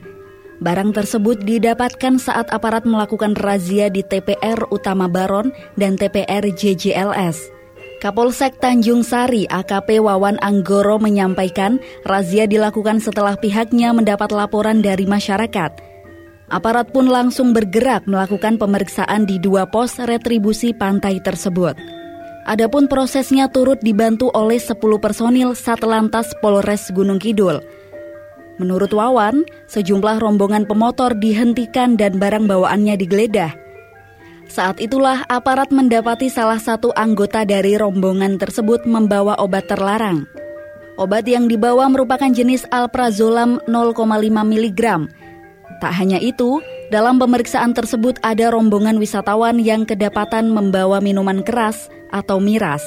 Barang 0.64 0.96
tersebut 0.96 1.44
didapatkan 1.44 2.16
saat 2.16 2.48
aparat 2.48 2.88
melakukan 2.88 3.36
razia 3.36 3.92
di 3.92 4.08
TPR 4.08 4.72
Utama 4.72 5.12
Baron 5.12 5.52
dan 5.76 6.00
TPR 6.00 6.48
JJLS. 6.48 7.52
Kapolsek 8.00 8.64
Tanjung 8.64 9.04
Sari 9.04 9.52
AKP 9.52 10.00
Wawan 10.00 10.40
Anggoro 10.40 10.96
menyampaikan 10.96 11.84
razia 12.08 12.48
dilakukan 12.48 13.04
setelah 13.04 13.36
pihaknya 13.36 13.92
mendapat 13.92 14.32
laporan 14.32 14.80
dari 14.80 15.04
masyarakat. 15.04 15.97
Aparat 16.48 16.96
pun 16.96 17.12
langsung 17.12 17.52
bergerak 17.52 18.08
melakukan 18.08 18.56
pemeriksaan 18.56 19.28
di 19.28 19.36
dua 19.36 19.68
pos 19.68 20.00
retribusi 20.00 20.72
pantai 20.72 21.20
tersebut. 21.20 21.76
Adapun 22.48 22.88
prosesnya 22.88 23.52
turut 23.52 23.84
dibantu 23.84 24.32
oleh 24.32 24.56
10 24.56 24.80
personil 25.04 25.52
Satlantas 25.52 26.32
Polres 26.40 26.88
Gunung 26.96 27.20
Kidul. 27.20 27.60
Menurut 28.64 28.96
Wawan, 28.96 29.44
sejumlah 29.68 30.24
rombongan 30.24 30.64
pemotor 30.64 31.20
dihentikan 31.20 32.00
dan 32.00 32.16
barang 32.16 32.48
bawaannya 32.48 32.96
digeledah. 32.96 33.52
Saat 34.48 34.80
itulah 34.80 35.28
aparat 35.28 35.76
mendapati 35.76 36.32
salah 36.32 36.64
satu 36.64 36.96
anggota 36.96 37.44
dari 37.44 37.76
rombongan 37.76 38.40
tersebut 38.40 38.88
membawa 38.88 39.36
obat 39.44 39.68
terlarang. 39.68 40.24
Obat 40.96 41.28
yang 41.28 41.52
dibawa 41.52 41.92
merupakan 41.92 42.32
jenis 42.32 42.64
alprazolam 42.72 43.60
0,5 43.68 44.08
mg 44.32 44.82
Tak 45.78 45.94
hanya 45.94 46.18
itu, 46.18 46.60
dalam 46.90 47.22
pemeriksaan 47.22 47.78
tersebut 47.78 48.18
ada 48.26 48.50
rombongan 48.50 48.98
wisatawan 48.98 49.62
yang 49.62 49.86
kedapatan 49.86 50.50
membawa 50.50 50.98
minuman 50.98 51.46
keras 51.46 51.92
atau 52.10 52.42
miras. 52.42 52.82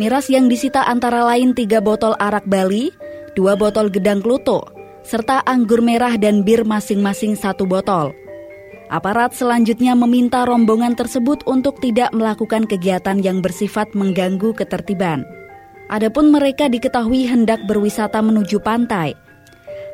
Miras 0.00 0.26
yang 0.32 0.48
disita 0.48 0.88
antara 0.88 1.22
lain 1.28 1.52
tiga 1.52 1.78
botol 1.78 2.16
arak 2.18 2.48
Bali, 2.48 2.90
dua 3.36 3.54
botol 3.54 3.92
gedang 3.92 4.24
kluto, 4.24 4.64
serta 5.06 5.44
anggur 5.44 5.84
merah 5.84 6.16
dan 6.16 6.42
bir 6.42 6.66
masing-masing 6.66 7.36
satu 7.38 7.68
botol. 7.68 8.16
Aparat 8.90 9.38
selanjutnya 9.38 9.94
meminta 9.94 10.42
rombongan 10.42 10.98
tersebut 10.98 11.46
untuk 11.46 11.78
tidak 11.78 12.10
melakukan 12.10 12.66
kegiatan 12.66 13.22
yang 13.22 13.38
bersifat 13.38 13.94
mengganggu 13.94 14.50
ketertiban. 14.50 15.22
Adapun 15.86 16.34
mereka 16.34 16.66
diketahui 16.66 17.26
hendak 17.30 17.62
berwisata 17.70 18.18
menuju 18.18 18.58
pantai. 18.58 19.14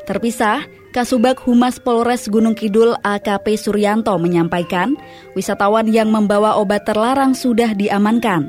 Terpisah, 0.09 0.65
Kasubag 0.97 1.37
Humas 1.45 1.77
Polres 1.77 2.25
Gunung 2.25 2.57
Kidul 2.57 2.97
AKP 3.05 3.61
Suryanto 3.61 4.17
menyampaikan, 4.17 4.97
wisatawan 5.37 5.85
yang 5.93 6.09
membawa 6.09 6.57
obat 6.57 6.89
terlarang 6.89 7.37
sudah 7.37 7.77
diamankan. 7.77 8.49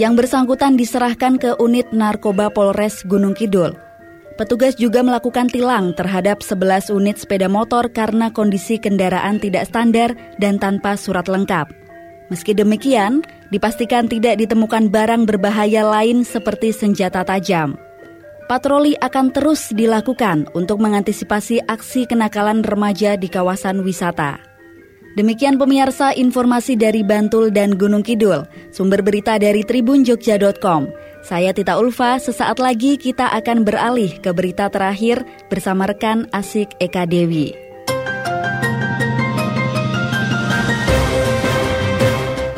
Yang 0.00 0.24
bersangkutan 0.24 0.80
diserahkan 0.80 1.36
ke 1.36 1.60
unit 1.60 1.84
narkoba 1.92 2.48
Polres 2.48 3.04
Gunung 3.04 3.36
Kidul. 3.36 3.76
Petugas 4.40 4.80
juga 4.80 5.04
melakukan 5.04 5.52
tilang 5.52 5.92
terhadap 5.92 6.40
11 6.40 6.88
unit 6.88 7.20
sepeda 7.20 7.52
motor 7.52 7.92
karena 7.92 8.32
kondisi 8.32 8.80
kendaraan 8.80 9.36
tidak 9.36 9.68
standar 9.68 10.16
dan 10.40 10.56
tanpa 10.56 10.96
surat 10.96 11.28
lengkap. 11.28 11.68
Meski 12.32 12.56
demikian, 12.56 13.20
dipastikan 13.52 14.08
tidak 14.08 14.40
ditemukan 14.40 14.88
barang 14.88 15.28
berbahaya 15.28 15.84
lain 15.84 16.24
seperti 16.24 16.72
senjata 16.72 17.28
tajam. 17.28 17.76
Patroli 18.48 18.96
akan 18.96 19.28
terus 19.28 19.68
dilakukan 19.76 20.48
untuk 20.56 20.80
mengantisipasi 20.80 21.68
aksi 21.68 22.08
kenakalan 22.08 22.64
remaja 22.64 23.12
di 23.20 23.28
kawasan 23.28 23.84
wisata. 23.84 24.40
Demikian 25.20 25.60
pemirsa 25.60 26.16
informasi 26.16 26.72
dari 26.72 27.04
Bantul 27.04 27.52
dan 27.52 27.76
Gunung 27.76 28.00
Kidul. 28.00 28.48
Sumber 28.72 29.04
berita 29.04 29.36
dari 29.36 29.68
tribunjogja.com. 29.68 30.88
Saya 31.20 31.52
Tita 31.52 31.76
Ulfa, 31.76 32.16
sesaat 32.16 32.56
lagi 32.56 32.96
kita 32.96 33.28
akan 33.36 33.68
beralih 33.68 34.16
ke 34.16 34.32
berita 34.32 34.72
terakhir 34.72 35.28
bersama 35.52 35.84
rekan 35.84 36.24
Asik 36.32 36.72
Eka 36.80 37.04
Dewi. 37.04 37.52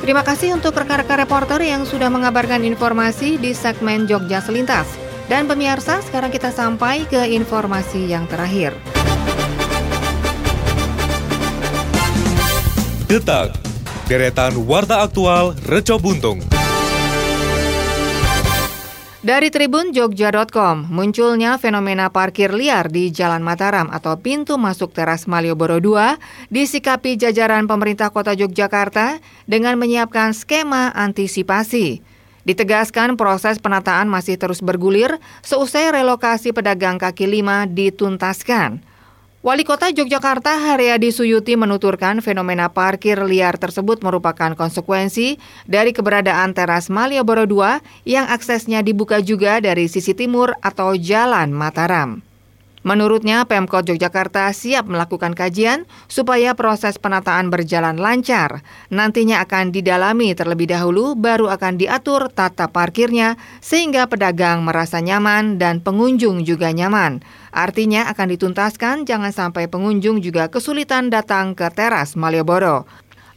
Terima 0.06 0.22
kasih 0.22 0.54
untuk 0.54 0.78
rekan-rekan 0.78 1.26
reporter 1.26 1.58
yang 1.66 1.82
sudah 1.82 2.06
mengabarkan 2.06 2.62
informasi 2.62 3.42
di 3.42 3.50
segmen 3.58 4.06
Jogja 4.06 4.38
Selintas. 4.38 5.09
Dan 5.30 5.46
pemirsa, 5.46 6.02
sekarang 6.02 6.34
kita 6.34 6.50
sampai 6.50 7.06
ke 7.06 7.30
informasi 7.30 8.10
yang 8.10 8.26
terakhir. 8.26 8.74
Detak, 13.06 13.54
deretan 14.10 14.58
warta 14.66 15.06
aktual 15.06 15.54
Reco 15.70 16.02
Buntung. 16.02 16.42
Dari 19.22 19.54
Tribun 19.54 19.94
Jogja.com, 19.94 20.90
munculnya 20.90 21.62
fenomena 21.62 22.10
parkir 22.10 22.50
liar 22.50 22.90
di 22.90 23.14
Jalan 23.14 23.46
Mataram 23.46 23.86
atau 23.94 24.18
pintu 24.18 24.58
masuk 24.58 24.90
teras 24.90 25.30
Malioboro 25.30 25.78
II 25.78 26.18
disikapi 26.50 27.14
jajaran 27.14 27.70
pemerintah 27.70 28.10
kota 28.10 28.34
Yogyakarta 28.34 29.22
dengan 29.46 29.78
menyiapkan 29.78 30.34
skema 30.34 30.90
antisipasi. 30.90 32.02
Ditegaskan 32.48 33.20
proses 33.20 33.60
penataan 33.60 34.08
masih 34.08 34.40
terus 34.40 34.64
bergulir 34.64 35.20
seusai 35.44 35.92
relokasi 35.92 36.56
pedagang 36.56 36.96
kaki 36.96 37.28
lima 37.28 37.68
dituntaskan. 37.68 38.80
Wali 39.40 39.64
Kota 39.64 39.88
Yogyakarta 39.88 40.52
Haryadi 40.52 41.08
Suyuti 41.16 41.56
menuturkan 41.56 42.20
fenomena 42.20 42.68
parkir 42.68 43.16
liar 43.24 43.56
tersebut 43.56 44.04
merupakan 44.04 44.52
konsekuensi 44.52 45.40
dari 45.64 45.96
keberadaan 45.96 46.52
teras 46.52 46.92
Malioboro 46.92 47.48
II 47.48 47.80
yang 48.04 48.28
aksesnya 48.28 48.84
dibuka 48.84 49.24
juga 49.24 49.56
dari 49.64 49.88
sisi 49.88 50.12
timur 50.12 50.52
atau 50.60 50.92
Jalan 50.92 51.56
Mataram. 51.56 52.29
Menurutnya, 52.80 53.44
Pemkot 53.44 53.84
Yogyakarta 53.84 54.48
siap 54.56 54.88
melakukan 54.88 55.36
kajian 55.36 55.84
supaya 56.08 56.56
proses 56.56 56.96
penataan 56.96 57.52
berjalan 57.52 58.00
lancar. 58.00 58.64
Nantinya 58.88 59.44
akan 59.44 59.68
didalami 59.68 60.32
terlebih 60.32 60.72
dahulu, 60.72 61.12
baru 61.12 61.52
akan 61.52 61.76
diatur 61.76 62.32
tata 62.32 62.72
parkirnya 62.72 63.36
sehingga 63.60 64.08
pedagang 64.08 64.64
merasa 64.64 65.04
nyaman 65.04 65.60
dan 65.60 65.84
pengunjung 65.84 66.48
juga 66.48 66.72
nyaman. 66.72 67.20
Artinya 67.52 68.08
akan 68.08 68.26
dituntaskan 68.32 69.04
jangan 69.04 69.34
sampai 69.34 69.68
pengunjung 69.68 70.24
juga 70.24 70.48
kesulitan 70.48 71.12
datang 71.12 71.52
ke 71.52 71.68
teras 71.68 72.16
Malioboro. 72.16 72.88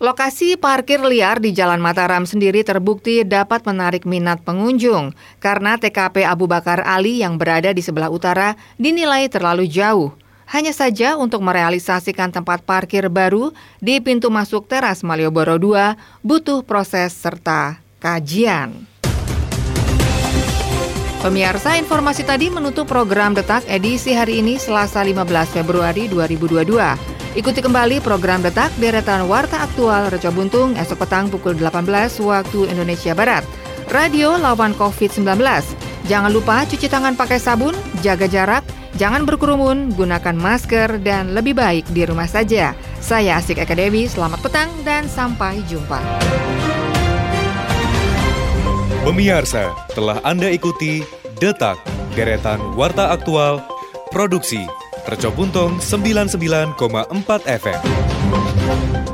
Lokasi 0.04 0.60
parkir 0.60 1.00
liar 1.00 1.40
di 1.40 1.56
Jalan 1.56 1.80
Mataram 1.80 2.28
sendiri 2.28 2.60
terbukti 2.60 3.24
dapat 3.24 3.64
menarik 3.64 4.04
minat 4.04 4.44
pengunjung 4.44 5.16
karena 5.40 5.80
TKP 5.80 6.28
Abu 6.28 6.44
Bakar 6.44 6.84
Ali 6.84 7.24
yang 7.24 7.40
berada 7.40 7.72
di 7.72 7.80
sebelah 7.80 8.12
utara 8.12 8.60
dinilai 8.76 9.32
terlalu 9.32 9.64
jauh. 9.64 10.12
Hanya 10.52 10.76
saja 10.76 11.16
untuk 11.16 11.40
merealisasikan 11.40 12.36
tempat 12.36 12.68
parkir 12.68 13.08
baru 13.08 13.56
di 13.80 14.04
pintu 14.04 14.28
masuk 14.28 14.68
teras 14.68 15.08
Malioboro 15.08 15.56
II 15.56 15.96
butuh 16.20 16.68
proses 16.68 17.16
serta 17.16 17.80
kajian. 18.04 18.84
Pemirsa, 21.24 21.80
informasi 21.80 22.28
tadi 22.28 22.52
menutup 22.52 22.92
program 22.92 23.32
Detak 23.32 23.64
edisi 23.72 24.12
hari 24.12 24.44
ini 24.44 24.60
Selasa 24.60 25.00
15 25.00 25.24
Februari 25.56 26.12
2022. 26.12 27.13
Ikuti 27.34 27.66
kembali 27.66 27.98
program 27.98 28.46
Detak 28.46 28.70
Deretan 28.78 29.26
Warta 29.26 29.66
Aktual 29.66 30.14
Reca 30.14 30.30
Buntung 30.30 30.78
esok 30.78 31.02
petang 31.02 31.34
pukul 31.34 31.58
18 31.58 32.22
waktu 32.22 32.70
Indonesia 32.70 33.18
Barat. 33.18 33.42
Radio 33.90 34.38
lawan 34.38 34.78
COVID-19. 34.78 35.42
Jangan 36.06 36.30
lupa 36.30 36.62
cuci 36.70 36.86
tangan 36.86 37.18
pakai 37.18 37.42
sabun, 37.42 37.74
jaga 38.06 38.30
jarak, 38.30 38.62
jangan 39.02 39.26
berkerumun, 39.26 39.98
gunakan 39.98 40.38
masker, 40.38 41.02
dan 41.02 41.34
lebih 41.34 41.58
baik 41.58 41.90
di 41.90 42.06
rumah 42.06 42.30
saja. 42.30 42.78
Saya 43.02 43.42
Asik 43.42 43.58
Akademi, 43.58 44.06
selamat 44.06 44.38
petang 44.46 44.70
dan 44.86 45.10
sampai 45.10 45.66
jumpa. 45.66 46.06
Pemirsa, 49.10 49.74
telah 49.98 50.22
Anda 50.22 50.54
ikuti 50.54 51.02
Detak 51.42 51.82
Deretan 52.14 52.78
Warta 52.78 53.10
Aktual 53.10 53.58
Produksi 54.14 54.83
Reco 55.08 55.32
Buntung 55.32 55.80
99,4 55.80 57.42
FM. 57.46 59.13